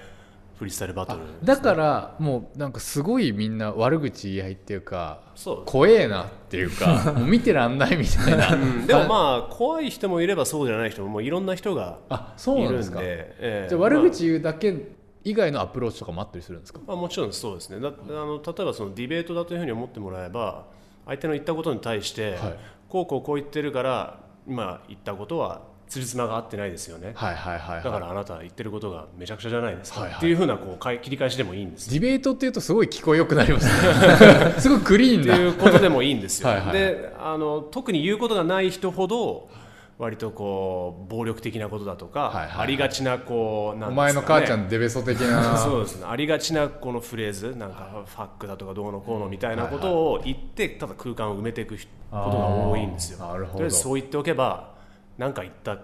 [0.58, 5.62] フリースタイルバトルーだからもうなんかすごいみんな悪口言い合いっていうかそう。
[5.66, 8.86] 怖えなっていうか もう見てらんないみたいな、うん。
[8.86, 13.66] でもまあ怖い人もいればそうじゃない人ももういろんな人があそういるんでなんですかええ。
[13.68, 14.92] じゃあ悪口言うだけ
[15.24, 16.80] 以外のアプローチとかもあったりするんですか？
[16.86, 17.80] まあ、もちろんそうですね。
[17.80, 20.66] だあの例えばそのディベートだというふうに思ってもらえば
[21.06, 22.58] 相手の言ったことに対して、はい。
[22.88, 25.62] こうこうこう言ってるから今言ったことは
[25.94, 30.18] 辻褄が合ってないですよね、はいはいはい、はい、だからあなた言ってることがめちゃくちゃじゃないですか、はいはい。
[30.18, 34.54] っていうふうなこうかい切り返しでもいいんですディベートっていうとすごい聞こえよくなりますね。
[34.58, 35.34] すごいクリーンな。
[35.34, 36.48] っていうことでもいいんですよ。
[36.48, 36.72] はいはい。
[36.72, 39.48] であの特に言うことがない人ほど
[39.96, 42.62] 割とこう暴力的なことだとか、はいはいはい。
[42.62, 43.96] ありがちなこうなんね。
[43.96, 45.56] 前の母ちゃんデベソ的な。
[45.58, 46.06] そうですね。
[46.08, 51.80] ありがちなこのフレーズなんかファックだとかどうのこうのみたいなことを言ってただ空間を埋めていくこ
[52.10, 53.26] とが多いんですよ。
[53.26, 53.70] なるほど。
[53.70, 54.73] そう言っておけば
[55.18, 55.78] 何か言った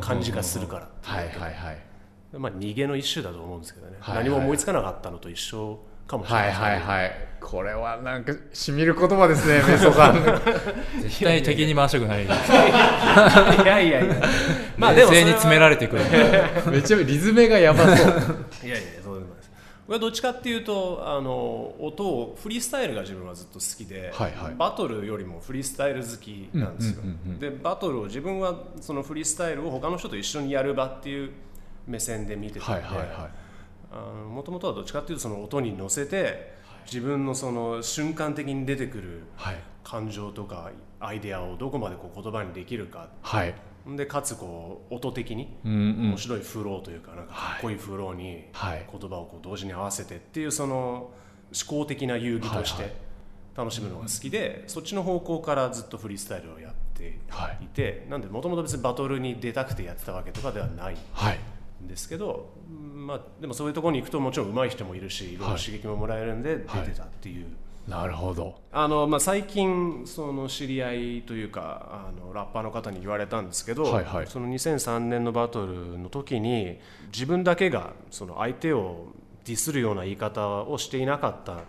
[0.00, 1.78] 感じがするから、はいはいはい。
[2.32, 4.24] まあ逃げの一種だと思うんですけどね、はいはい。
[4.24, 7.12] 何も思いつかなかったのと一緒かもしれないはいですねはいはい。
[7.40, 10.22] これはなんかしみる言葉ですね メソさん。
[11.00, 12.24] 絶対敵に回したくない。
[12.24, 12.28] い
[13.66, 14.16] やいやいや。
[14.76, 16.02] まあでも冷静に詰められてくる。
[16.70, 18.14] めちゃめちゃリズムがやばそう。
[18.64, 18.99] いやいや
[19.90, 24.54] 僕はどっちかっていうとあの音をフリースタイルが自分はずっと好きで、はいはい。
[24.54, 31.32] バトルよりもフリースタイル好きなんですよ、うんうんうんうんでバトルを自分はそのフリースタイルを他の人と一緒にやる場っていう
[31.88, 32.88] 目線で見てたはいの
[33.90, 36.52] でもともとはどっちかっていうとその音に乗せて
[36.86, 39.56] 自分のその瞬間的に出てくるはい。
[39.82, 40.70] 感情とか
[41.00, 43.54] アイデアをどこまでこう言葉にできるかはい
[43.86, 48.86] でかつこう音的に面白いフローというかなんかかっこいいフローにはい。
[48.90, 51.10] 言葉をこう同時に合わせてっていうその思
[51.66, 52.94] 考的な遊戯としはいて
[53.56, 57.64] 楽しむのが好きでそっちの方向からずっとフリースタイルをやってはい。
[57.64, 61.38] いてなんでもともと別にバトルに出たくてやってたわけとかではないはい
[61.82, 62.50] んですけど
[62.94, 67.46] まあでもそういうところに行くともちろん上手い人もいるしいろいろ刺激ももらえるんで出てたっていう。
[67.90, 68.60] なるほど。
[68.72, 74.26] あのまあ、最近その知り合いというかあのラッパーの方に言われたんですけど、はいはい。
[74.28, 76.78] その2003年のバトルの時に
[77.12, 79.08] 自分だけがその相手を
[79.44, 81.64] ディスるような言い方をしていなかった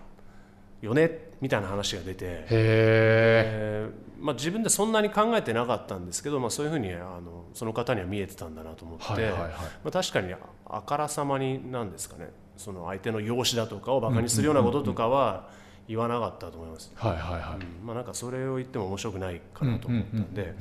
[0.82, 9.50] よねみたいな話が出て、へええーまあ、自分でそんなに考えてなかったんですけど、まあ、そういうふうにあのその方には見えてたんだなと思って、はいはいはい。
[9.50, 10.32] まあ、確かに
[10.68, 12.30] あからさまになんですかね。
[12.58, 15.50] その相手の容姿だとかをバカにするようなこととかは
[15.92, 16.90] 言わなかったと思います。
[16.96, 17.66] はいはいはい。
[17.82, 17.86] うん。
[17.86, 20.56] まあ、なんかそれを言っても面白くないかなと思ったんで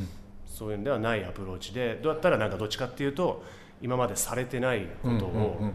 [0.45, 3.45] そういうんではないアプローチでどうやったらなんかどっちかっていうと
[3.81, 5.71] 今までされてないことを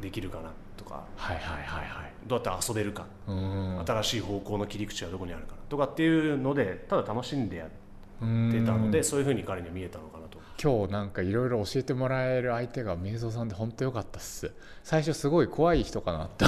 [0.00, 1.04] できるかなとか。
[1.16, 2.12] はいはいはいはい。
[2.26, 3.06] どうやって遊べるか。
[3.28, 3.84] うん。
[3.86, 7.74] 新しい方向の切り口はどこにあるかなとかっていうのでただ楽しんでやって
[8.22, 10.15] うんたのでそういうふうに彼には見えたのか。
[10.62, 14.52] 今日なんかいろいろ教えてもらえる相手が瞑想さんで本当良かったっす。
[14.82, 16.44] 最初すごい怖い人かなって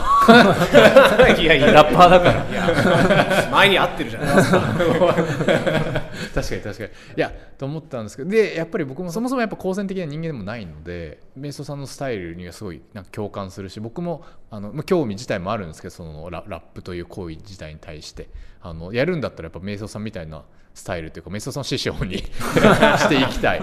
[1.43, 2.51] いやいやラッパーだから。
[2.51, 4.61] いや前に会ってるじゃないですか。
[6.35, 6.91] 確かに確かに。
[7.17, 18.29] いやと思ったんですけどでやっぱり僕もそもそもやっぱ好戦的な人間でもないので瞑想さんのスタイルにはすごいなんか共感するし僕もあのまあ興味自体もあるんですけどそのララップという行為自体に対して。
[18.61, 20.43] あのやるんだったらやっぱ瞑想さんみたいな
[20.75, 23.63] スタイルというか瞑想さんを師匠に していきたい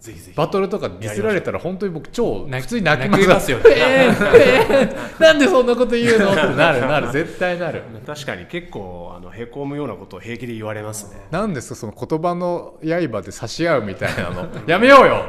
[0.00, 0.36] ぜひぜひ。
[0.36, 3.20] バトルとかディスられたら本当に僕超普通に泣きます。
[3.20, 3.64] 泣きますよね。
[3.76, 6.32] えーえーなんでそんなこと言うの？
[6.32, 7.10] ってなるなる。
[7.12, 7.82] 絶対なる。
[8.06, 11.26] 確かに結構あのへこむようなことを平気で言われますね。
[11.30, 14.46] なんですかその言葉の刃で差し合うみたいなの。
[14.66, 15.24] やめようよ。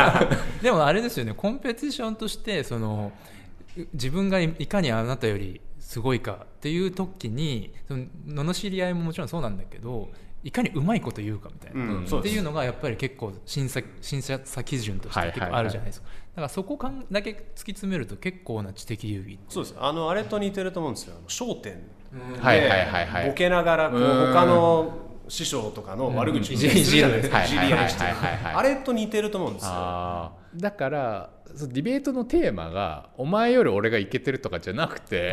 [0.62, 1.34] でもあれですよね。
[1.36, 3.12] コンペティションとしてその
[3.92, 8.04] 自分がいいかにあなたよりすごいかっていう時にその
[8.44, 10.08] 罵り合いももちろんそうなんだけど
[10.46, 12.04] いかにうまいこと言うかみたいな、うん。
[12.04, 17.38] っていうのがやっぱり結構審査審査査基準として結構あるじゃないですか、だからそこかんだけ突き
[17.72, 19.76] 詰めると結構な知的遊戯そうです。
[19.76, 21.16] あのあれと似てると思うんですよ。
[21.18, 23.28] あの焦点ではいはいはいはい。
[23.28, 24.32] ボケながらこううん。
[24.32, 35.30] 他の師匠とかの悪口をいじり合いしてはいはいはいはいあれと似てると思うんですよだからディベートのテーマがお前より俺がイケてるとかじゃなくて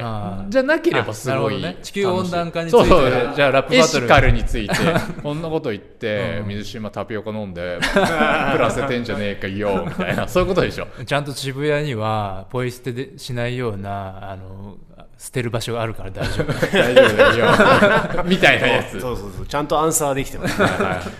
[0.50, 1.80] じゃなければすごいね。
[1.82, 2.90] 地球温暖化について。
[2.90, 3.34] そうそう。
[3.36, 4.06] じゃあラップバトル。
[4.06, 4.76] エシカルについて
[5.22, 6.48] こんなこと言ってうん。
[6.50, 10.28] 水島タピオカ飲んでプラせてんじゃねえかよみたいな。
[10.28, 10.88] そういうことでしょ。
[11.06, 14.78] ちゃんと渋谷にはポイ捨てでしないようなあの
[15.24, 16.52] 捨てる場所があるから大丈夫。
[16.68, 19.00] 大丈夫だよ みたいなやつ。
[19.00, 19.46] そうそうそう。
[19.46, 20.60] ちゃんとアンサーできてます、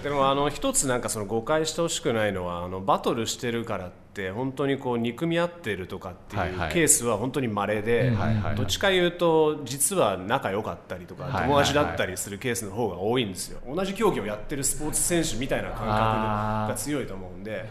[0.04, 6.74] でもあの一つなんかその誤解してほしくないのはあのバトルしてるからって本当にこう憎み合ってるとかっていうはいはい。
[6.74, 8.56] ケースは本当に稀で、はいはいはい。
[8.56, 11.50] どっちか言うと実は仲良かったりとかはいはいはい。
[11.52, 13.60] 友達だったりするケースの方が多いんですよ。
[13.66, 17.70] 同じ競技をやってるスポーツ選手みたいな感覚が強いと思うんで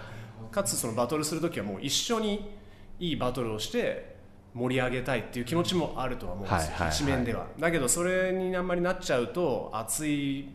[0.50, 2.50] かつそのバトルする時はもう一緒に
[2.98, 4.11] いいバトルをして
[4.54, 7.46] 盛り上げたいっていう気持ちもあるとは思うんですよ、一面では。
[7.58, 10.48] だけどそれにあんまりなっちゃうと熱い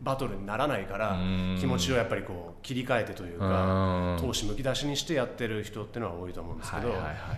[0.00, 1.56] バトルにならないからうん。
[1.60, 4.16] 気持ちをやっぱりこう切り替えてといううかん。
[4.18, 6.92] 闘志むき出しにしてやってる人っていうのは多いと思うんですけど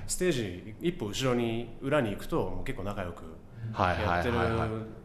[0.07, 3.25] ステージ一歩後ろに裏に行くともう結構仲良く
[3.79, 4.35] やってる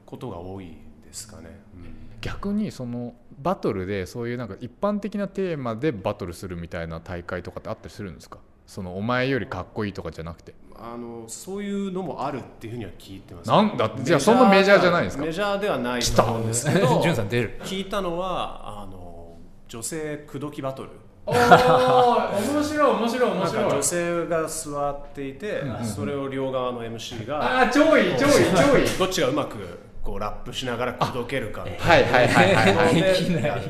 [0.05, 1.59] ことが多いですかね。
[1.75, 1.95] うん。
[2.21, 8.39] 逆にそのバトルでそういうなんか一般的なテーマでバトルするみたいな大会とかってあったりするんですか？
[8.67, 13.49] そのお前よりかっこいいとかじゃなくてあのそういうのもあるっていうふうには聞いてます。
[13.49, 15.25] なんだってじゃあそんなメジャーじゃないんですか。
[15.25, 17.59] メジャーではないと思うんですけど ジュンさん出る。
[17.63, 19.35] 聞いたのはあの
[19.67, 20.89] 女性口説きバトル。
[21.25, 29.57] おお面白い面白い面なんか女性が座っていて、それを両側の MC がああ超いい超いい超いいどっちがうまく
[30.03, 33.61] こうラップしながら口説けるかみはいはいはいはいはい。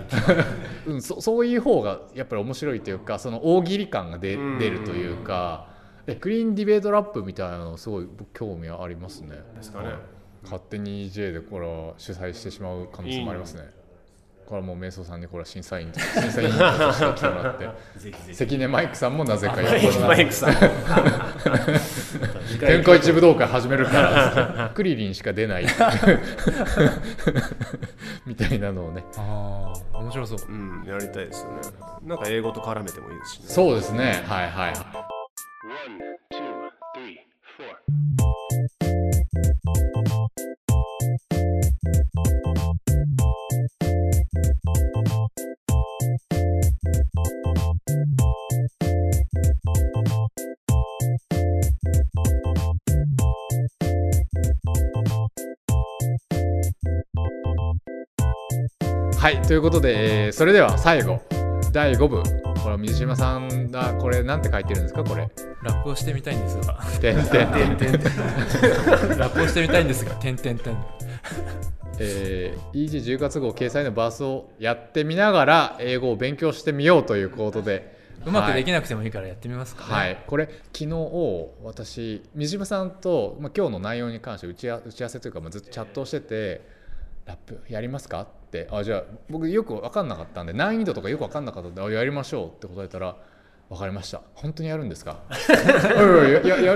[0.87, 4.59] うん、そそういう方がやっぱり面白いというかその大喜利感が出うん。
[4.59, 5.65] 出るというか。
[5.67, 5.68] え
[6.15, 9.37] クリーンディベートラップみたいなのすごい僕興味ありますね。
[9.55, 9.95] ですかね。
[10.43, 13.79] 勝手に J でこれは主催してしまう可能性もありますね。
[14.49, 16.57] これはもう瞑想さんにこれは審査員と 審査員と
[16.91, 17.65] して来てもらって。
[17.65, 18.35] ぜひぜひ。
[18.35, 20.55] 関根マイクさんもなぜかマイクマイクさん。
[22.59, 25.67] 天下一武道会始めるから クリリンしか出ない。
[28.25, 29.05] みたいなのをね。
[29.17, 30.39] ああ面白そう。
[30.49, 31.57] うんやりたいですよね。
[32.07, 33.45] なんか英語と絡めてもいいですしね。
[33.49, 34.23] そうですね。
[34.25, 34.73] はいはい
[35.61, 35.99] One,
[36.31, 37.19] two, three,
[37.57, 37.65] four.
[59.17, 61.19] はいということで、えーそれでは最後
[61.73, 62.23] 第5部
[62.63, 65.29] これ水島さんがこれなんて書いてるんですかこれ
[65.63, 66.73] ラップをしてみたいんですが。
[66.99, 67.91] てんてんてんてん
[69.17, 70.77] ラップをしてみたいんですが点点点
[72.01, 77.99] えー、EG10 月号掲載のバースをやってみながら英語を勉強してみようということで。
[78.25, 86.61] うまくできいなくてもいいからやってみますかね、はい、これ昨日私水島さんと、まあ、今日の内容に関して打ちあ打ち合わせというか、まあ、ずっとチャットをしてて
[87.25, 88.67] 「ラップやりますか?」って。
[88.71, 93.15] あじゃあ僕よく分かんなかったんで難易度とかよく分かんなかったんであやりましょうって答えたら
[93.69, 94.21] 「分かりました。
[94.33, 95.17] 本当にやるんですか?
[95.97, 96.75] おいおい」やや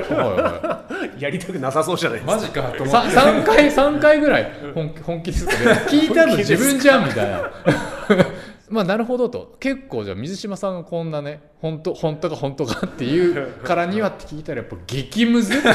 [1.19, 2.35] やりたくなさそうじゃないですか。
[2.35, 2.61] マジか。
[2.77, 5.53] と思さ3回三回ぐらい本気 本気ですか？
[5.53, 7.51] ね聞いたの自分じゃんみたいな。
[8.69, 9.55] まあなるほどと。
[9.59, 15.61] 結構じゃあ水島さんがこんなね本当本当か本当かっていうからにはって聞いたらやっぱ激ムズ。
[15.61, 15.73] 昨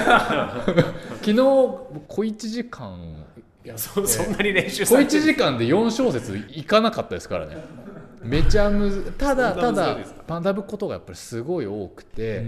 [1.24, 1.78] 日小
[2.22, 3.24] 1時間。
[3.64, 5.20] やってそそんなに練習小1されてる。
[5.22, 7.56] 時間で4小節いかなかったですからね
[8.22, 12.44] めちゃむずただただ学ぶことがやっぱりすごい多くて、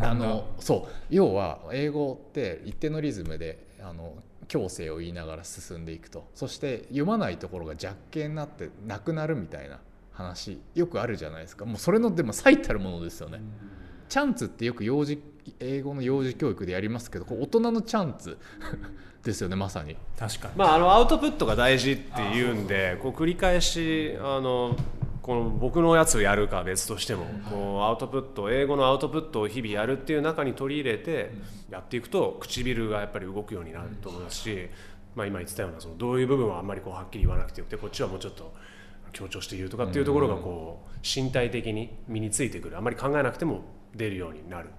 [0.00, 4.14] あのそう要は英語って一定のリズムであの
[4.48, 6.28] 強制を言いながら進んでいくと。
[6.34, 9.78] そして読まないところが弱形になってなくなるみたいな
[10.12, 11.64] 話よくあるじゃないですか。
[11.64, 13.40] もうそれのでも最たるものですよね。
[14.08, 15.22] チャンツってよく幼児
[15.60, 18.38] 英語の幼児教育でやりますけどこう大人のチャンツ
[19.24, 19.96] ですよねまさに。
[20.18, 24.76] 確かに、まあ、あのアウトプットが大事っていうんでこう繰り返しあの
[25.22, 31.30] この僕のやつをやるかは別としてもこうアウトプット英語のアウトプットを日々やるっていう中に取り入れて
[31.70, 34.68] やっていくと唇がやっぱり動くようになると思いますし、
[35.14, 38.52] まあ、今言ってたようなそのどういう部分はあんまりこうはっきり言わなくてよくてこっちはもうちょっと
[39.14, 42.76] 強調して言うとかっていうところがこう身体的に身についてくる。
[42.76, 43.62] あんまり考えなくても
[43.94, 44.68] 出るようになる。
[44.68, 44.70] ん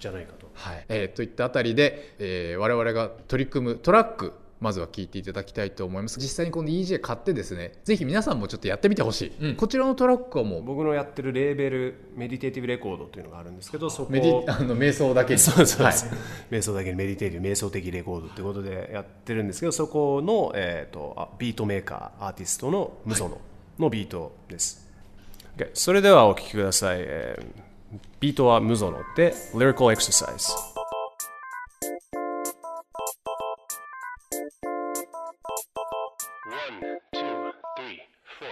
[0.00, 0.50] じゃないかと。
[0.54, 0.84] はい。
[0.88, 6.20] えーといったあたりで、えー我々が取り組むトラックまずは聞いていただきたいと思います。
[6.20, 9.56] 実際にこの EJ 買ってですねぜひ皆さんもちょっとやってみてほしい、うん。
[9.56, 15.40] こちらのトラックはもう僕のやってるレーベルメディテーティブレコードというのがあるんですけどそこメディあの瞑想だけに。
[15.40, 15.94] そうそうはい。
[16.50, 23.40] 瞑想だけにメディテーティブ瞑想的レコードってことでやってるんですけどそこの、えー、とあビートメーカーアーティストのムゾノ
[23.78, 24.86] のビートです、
[25.56, 27.69] OK それではお聴きください、えー
[28.20, 30.52] ビートはムゾノで Lyrical Exercise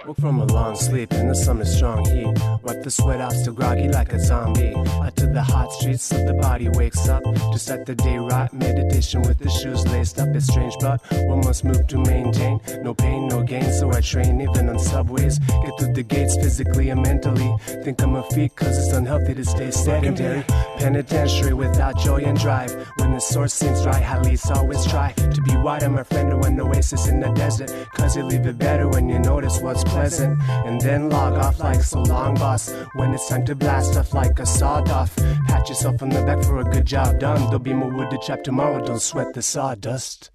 [0.07, 2.27] Woke from a long sleep in the summer strong heat.
[2.63, 4.75] Wipe the sweat off, still groggy like a zombie.
[4.75, 7.23] Out to the hot streets, so the body wakes up.
[7.23, 10.29] To start the day right, meditation with the shoes laced up.
[10.35, 12.61] It's strange, but one must move to maintain.
[12.83, 15.39] No pain, no gain, so I train even on subways.
[15.39, 17.51] Get through the gates physically and mentally.
[17.83, 20.45] Think on my feet, cause it's unhealthy to stay sedentary.
[20.77, 22.75] Penitentiary without joy and drive.
[22.97, 26.47] When the source seems dry, at least always try to be wider, my friend, or
[26.47, 27.73] an oasis in the desert.
[27.95, 30.41] Cause you leave it better when you notice what's pleasant.
[30.67, 32.73] And then log off like so long, boss.
[32.95, 35.15] When it's time to blast off like a sawed off.
[35.47, 37.41] Pat yourself on the back for a good job done.
[37.43, 40.31] There'll be more wood to chop tomorrow, don't sweat the sawdust.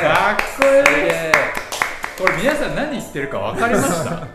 [0.00, 0.36] か
[2.18, 4.28] これ皆さん何言ってるか分かりました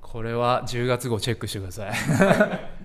[0.00, 1.92] これは10月号チェックしてください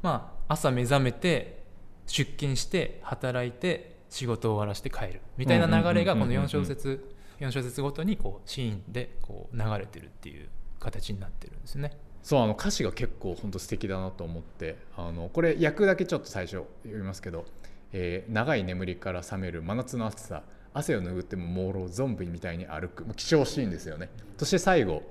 [0.02, 1.64] まあ朝目覚めて
[2.08, 10.50] 出勤して働いて仕事を終わらせて帰るみたいな流れがこの4小節4小節ごとにこうシーンでこう流れてるっていう
[10.80, 11.98] 形になってるんですね。
[12.22, 16.52] そうあの歌詞が結構本当素敵だなと思ってあのこれ訳だけちょっと最初
[16.84, 17.46] 読みますけど、
[17.94, 20.44] えー長い眠りから覚める真夏の暑さ
[20.74, 24.10] 汗を拭っても朦朧ゾンビみたいに歩くもう貴重シーンですよね。
[24.38, 25.02] そして最後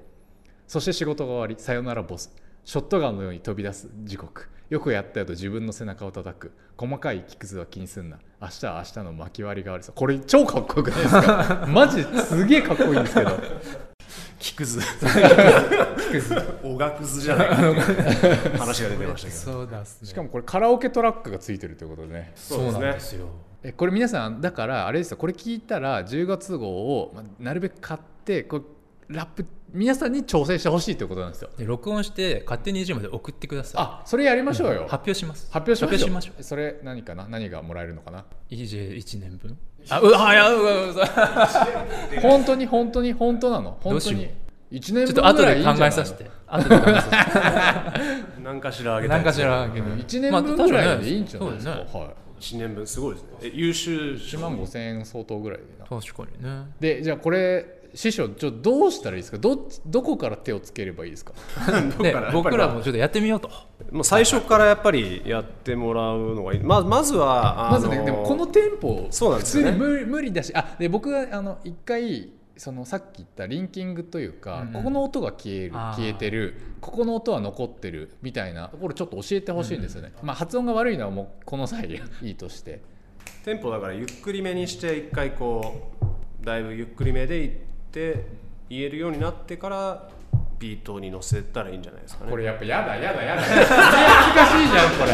[0.68, 2.32] そして仕事が終わりさよならボス
[2.64, 6.52] ショットガンのように飛び出す時刻よくやったよと自分の背中を叩く。
[6.78, 8.18] 細かい木くずは気にすんな。
[8.40, 9.92] 明日は明日の巻き割りがあるさ。
[9.94, 11.66] これ超かっこよくないですか？
[11.68, 13.30] マジですげえかっこいいんですけど。
[14.38, 14.80] 木くず。
[16.62, 17.20] おがくず。
[17.20, 17.48] じゃない。
[17.48, 19.40] 話が出てましたけど。
[19.40, 19.84] そうだね。
[20.04, 22.14] しかもこれカラオケトラックがついてるということで。
[22.14, 23.26] ねそうですねなんですよ。
[23.62, 25.16] えこれ皆さんだからあれですよ。
[25.16, 28.62] これ聞いたら10月号をまあなるべく買ってこれ
[29.10, 31.50] ラップ皆さんに挑戦してほしいということなんですよ。
[31.56, 33.82] で録音して勝手に20まで送ってください。
[33.82, 35.48] あそれやりましょうよ、発表します。
[35.50, 36.42] 発表しましょう。
[36.42, 37.26] それ何かな？
[37.28, 39.58] 何がもらえるのかな？EJ1 年分？
[39.88, 41.06] あうわいやうわうわ。
[42.22, 43.78] 本当に本当に本当なの？
[43.80, 44.28] 本当にどうしよ
[44.70, 47.94] 1年ちょっと分ぐら後で考いいいんじゃないえさせて後で考えさ
[48.44, 49.08] 何かしらあせて。
[49.08, 52.08] げたい何かしらあげる1年分ぐらいでいいんじゃないそうですねですか、はい。
[52.38, 53.28] 1年分すごいですね。
[53.42, 55.86] え優秀1万5000円相当ぐらいでな。
[55.86, 56.66] 確かにね。
[56.78, 59.38] でじゃあこれ師匠ちょどうしたらいいですか？
[59.38, 61.32] どどこから手をつければいいですか？
[62.02, 62.32] でから？
[62.32, 63.50] 僕らもちょっとやってみようと。
[63.90, 66.60] もう最初からやっぱりやってもらうのがいい。
[66.60, 69.72] ままずはあのまずねでもこのテンポそうなんですよね。
[69.72, 81.86] 普通に無無理だしあで僕があの一回そのさっき言ったリンキングというか、うんここの音が消える消えてるここの音は残ってるみたいなところちょっと教えてほしいんですよね、まあ発音が悪いのはもうこの際
[82.22, 82.82] いいとして。
[83.44, 85.90] テンポだからゆっくりめにして一回こ
[86.42, 90.08] うだいぶゆっくりめでいって言えるようになってから
[90.58, 92.30] ビートに乗せたらいいんじゃないですかね。
[92.30, 93.42] これやっぱやだやだやだ。
[93.42, 95.04] 恥ずかしいじゃんこ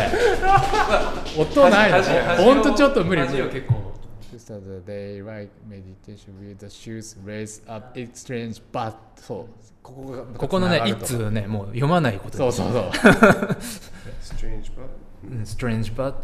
[1.37, 1.43] れ。
[1.43, 2.45] 音ないの？
[2.45, 3.43] ほんとちょっと無理無理。
[3.45, 3.87] 結構。
[4.33, 5.49] To start the day right?
[5.69, 7.97] Meditation with the shoes raised up.
[7.97, 9.47] But そう。
[9.83, 12.83] ここがここのね一通ねもう読まないことそうそうそう。
[14.21, 14.89] Strange but
[15.31, 16.15] うん strange but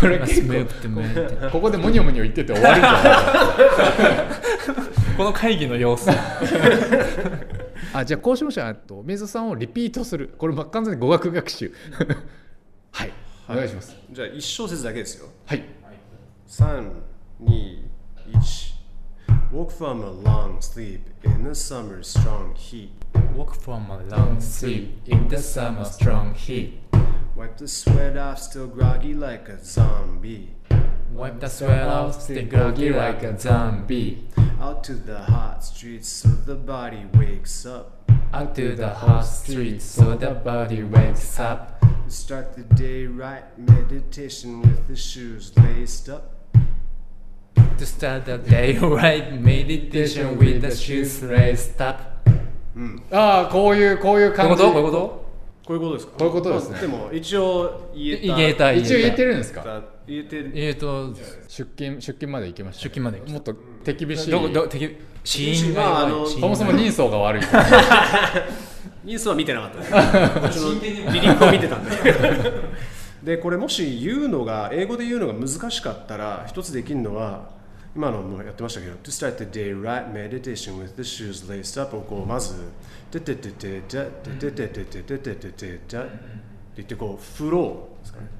[0.00, 3.00] これ結構ここでモニョモニョ言ってて終わるんじゃな
[4.90, 6.10] いこの会議の様子。
[7.92, 10.34] あじゃあこうしましょうあとメイゾさんをリピートする。
[10.38, 11.72] これま完全に語学学習。
[12.90, 13.12] はい。
[13.48, 13.96] お願いします。
[14.10, 15.28] じゃあ1小節だけですよ。
[15.46, 15.64] はい。
[16.48, 16.90] 3、
[17.42, 17.78] 2、
[18.32, 18.74] 1
[19.52, 22.90] Woke from a long sleep in the summer strong heat.
[23.36, 26.72] Walk from a long sleep in the summer strong heat
[27.43, 30.55] Wipe the sweat off, still groggy like a zombie
[31.11, 34.27] wipe the sweat off stay groggy like a zombie
[34.61, 39.83] Out to the hot streets so the body wakes up out to the hot streets
[39.83, 46.35] so the body wakes up Start the day right, meditation with the shoes laced up
[47.77, 52.05] to start the day right meditation with the shoes raised up
[53.11, 55.22] ああこういうこういうこういう感じことこういうこ
[55.66, 56.12] こういうことですか？
[56.18, 56.72] こういうことですね。
[56.72, 58.36] まあでも一応言えた。
[58.36, 59.82] 言えた一応言ってるんですか？
[60.06, 60.50] 言えてる。
[60.50, 61.14] とえっと
[61.48, 62.82] 出勤出勤まで行きました。
[62.82, 63.54] 出勤まで行きまもっと
[63.84, 64.30] 手厳しい。
[64.30, 66.32] どこど敵死因がまああの弱い。
[66.32, 67.42] そもそも人相が悪い。
[69.04, 69.90] ニュースは見てなかったです。
[69.90, 69.98] こ
[70.46, 71.90] っちのリリックを見てたんで。
[73.22, 77.48] でこれもし言うのが英語で言うのが難しかったら一つできるのは
[77.96, 82.54] 今のもやってましたけど To start the day right meditation with the shoes laced up をこうまず
[83.10, 84.04] ててててて
[84.38, 86.08] てててててててててって
[86.76, 87.88] 言ってこうフロ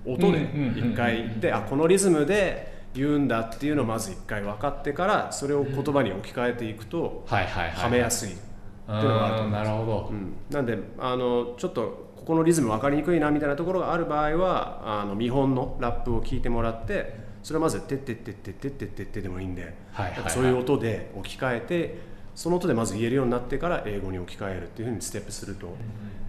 [0.05, 21.99] ー音で一回であこのリズムで言うんだっていうのをまず一回分かってからそれを言葉に置き換えていくとはめやすいっていうのがあると思いますなるほど、うん、なんであのちょっとここのリズム分かりにくいなみたいなところがある場合はあの見本のラップを聞いてもらってそれをまず「てってってってってってってって」でもいいんで、はいはいはいなんかそういう音で置き換えて
[22.35, 25.69] その音でまず言えるようになってから英語に置き換えるっていうふうにステップすると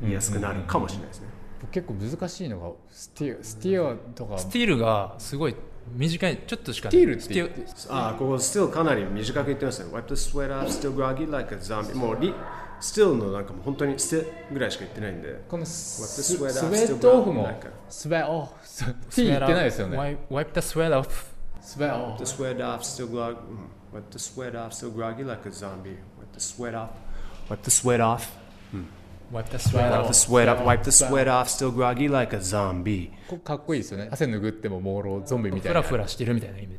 [0.02, 1.28] 言いやすくなるかもしれないですね。
[1.72, 5.56] 結構難しいのがスティスティアとかスティールがすごい
[5.94, 9.90] 短いちょっとしかスティールって言ってああここ still かなり短く言ってますね。
[9.92, 11.96] Wipe the sweat off, still groggy like a zombie.
[11.96, 12.34] もうリ
[12.82, 15.42] still のなんかもう本当に still ぐらいしか言ってないんで。
[15.48, 16.02] このス
[16.36, 18.52] sweat ス off ウェットオフも brown like a- スウェットオフ
[19.16, 19.98] T 言ってないですよね
[20.30, 21.10] wipe, the sweat off
[21.62, 23.36] スウェットオ Wipe フ the sweat off, still grog.
[23.36, 23.38] mm.
[23.94, 25.98] Wipe the sweat off, still groggy like a zombie.
[26.20, 26.90] Wipe the sweat off.
[27.50, 28.30] Wipe the sweat off.
[29.32, 30.66] wipe the sweat Wipe the off sweat off.
[30.66, 33.12] Wipe the sweat off, still groggy like a zombie.
[33.30, 36.78] こかっこいいですよね汗拭っても朦朧ゾンビみたいなフラフラしてるみたいな意味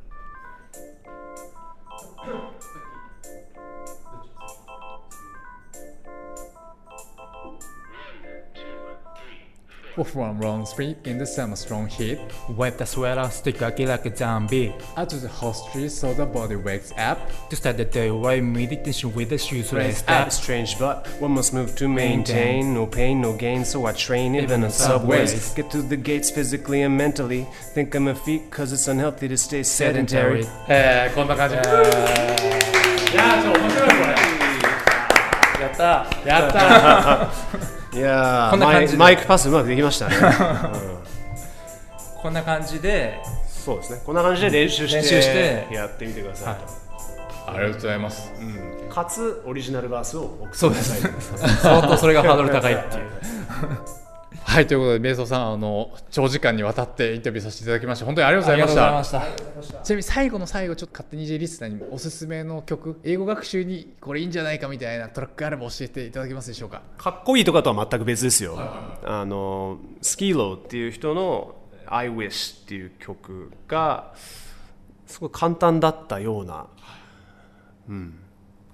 [9.97, 12.17] Off one long street in the summer strong heat
[12.55, 14.73] Wipe the sweat off, stick out like a zombie.
[14.95, 18.41] Out to the hot street so the body wakes up To start the day right
[18.41, 20.31] meditation with the shoes raised Ah, up.
[20.31, 22.73] strange, but one must move to maintain.
[22.73, 25.31] No pain, no gain, so I train even on subways.
[25.33, 25.53] subways.
[25.55, 27.45] Get to the gates physically and mentally.
[27.73, 30.47] Think on my feet, cause it's unhealthy to stay sedentary.
[30.69, 35.83] えー、こんな感じいやーちょっと面白いこれやった
[36.25, 36.59] やった
[37.74, 40.16] ー いやーこんな感じでマイマイクパスうまくできましたね。
[42.20, 44.02] こんな感じで、そうですね。
[44.04, 46.60] こんな感じで練習して練習してやってみてくださいと。
[47.48, 48.32] ありがとうございます
[48.90, 51.00] かつオリジナルバースを送ってそうです。
[51.62, 53.04] 相当それがハードル高いっていう。
[54.42, 59.22] はいということで瞑想さんあの長時間にわたってインタビューさせていただきまして本当にありがとうございました。
[59.82, 66.82] ちなみに最後の最後ちょっと勝手に J リスナーにおすすめの曲英語学習にこれいいんじゃないかみたいなトラックがあれば教えていただけますでしょうか？
[66.96, 68.56] かっこいいとかとは全く別ですよ。
[69.04, 71.54] あのスキーローっていう人の
[71.86, 74.14] 「I Wish」っていう曲が
[75.06, 76.66] すごい簡単だったような、
[77.88, 78.18] うん、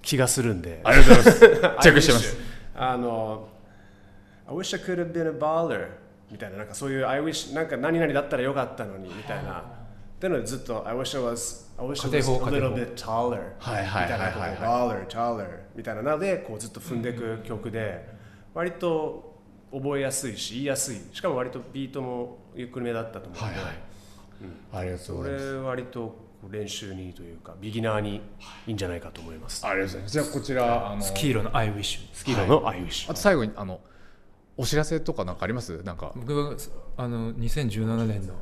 [0.01, 0.81] 気がするんで。
[0.83, 1.39] ありがとうございます
[1.81, 2.37] チェックしてます
[2.75, 3.47] あの
[4.47, 5.87] I wish I could have been a baller
[6.31, 9.59] みたいななんかそういう I wish なんか何々だったらよかったのにみたいな。
[9.59, 9.63] っ
[10.23, 12.49] ていうのでずっと I wish I was I wish I 家 was 庭 a 法。
[12.49, 14.31] little bit taller はいはいはいはい。
[14.31, 18.07] はいみたいな baller taller みたいなのでこうずっと踏んでいく曲で
[18.53, 19.33] 割と
[19.71, 20.97] 覚えやすいし言いやすい。
[21.11, 23.59] しかも割とビートもゆっくりめだったと思うので、
[24.71, 25.45] ありがとうこございます。
[25.53, 26.15] れ割と
[26.49, 28.21] 練習にというかビギナーに
[28.67, 29.65] いいんじゃないかと思います。
[29.65, 30.13] ありがとうございます。
[30.13, 31.99] じゃあこちらあのスキーロの I wish。
[32.13, 33.79] スキーロの I wish あと最後にあの
[34.57, 35.81] お知らせとかなんかあります？
[35.83, 36.11] なんか。
[36.15, 36.53] 僕は
[36.97, 38.33] あの2017年の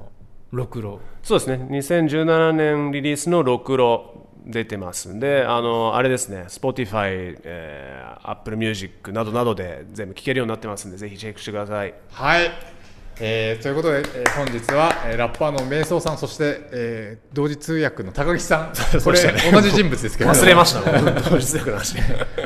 [0.51, 1.66] ロクロそうですね。
[1.70, 5.14] 2017年リリースの「ろくろ」出てます。
[5.14, 6.45] んであのあれですね。
[6.47, 11.93] Spotify、えー、Apple Music などなどで全部聴けるようになってますんでぜひチェックしてください。
[12.09, 12.51] はい、
[13.24, 18.74] えーということで、えー本日は、えーラッパーの瞑想さんそして、えー同時通訳の高木さん。
[19.03, 19.19] これ、
[19.51, 20.32] 同じ人物ですけど。
[20.32, 20.82] 忘れました
[21.30, 21.97] 同時通訳の話。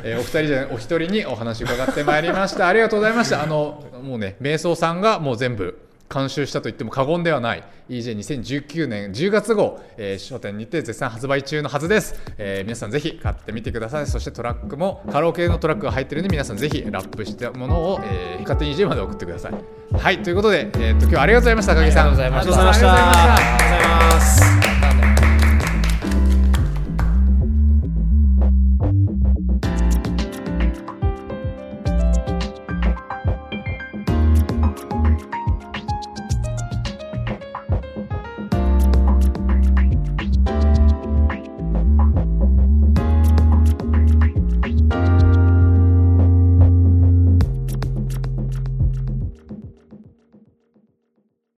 [0.03, 2.67] えーお二人じゃお一人にお話伺ってまいりました。
[2.67, 3.41] ありがとうございました。
[3.41, 5.77] あのもうね瞑想さんがもう全部
[6.13, 7.63] 監修したと言っても過言ではない。
[7.89, 14.07] EJ2019 年10月号、えー書店にて絶賛発売中のはずです、えー皆さんぜひ買ってみてください。
[14.07, 19.53] そしてトラックもカラオケのトラックが入ってるんで皆さんぜひラップしたものを、えー勝手に EJ まで送ってください。
[19.97, 22.13] はいということで、えー、と今日はありがとうございました高木さん。
[22.13, 22.93] ありがとうございました。
[22.93, 23.19] ありがと
[23.59, 24.74] うございました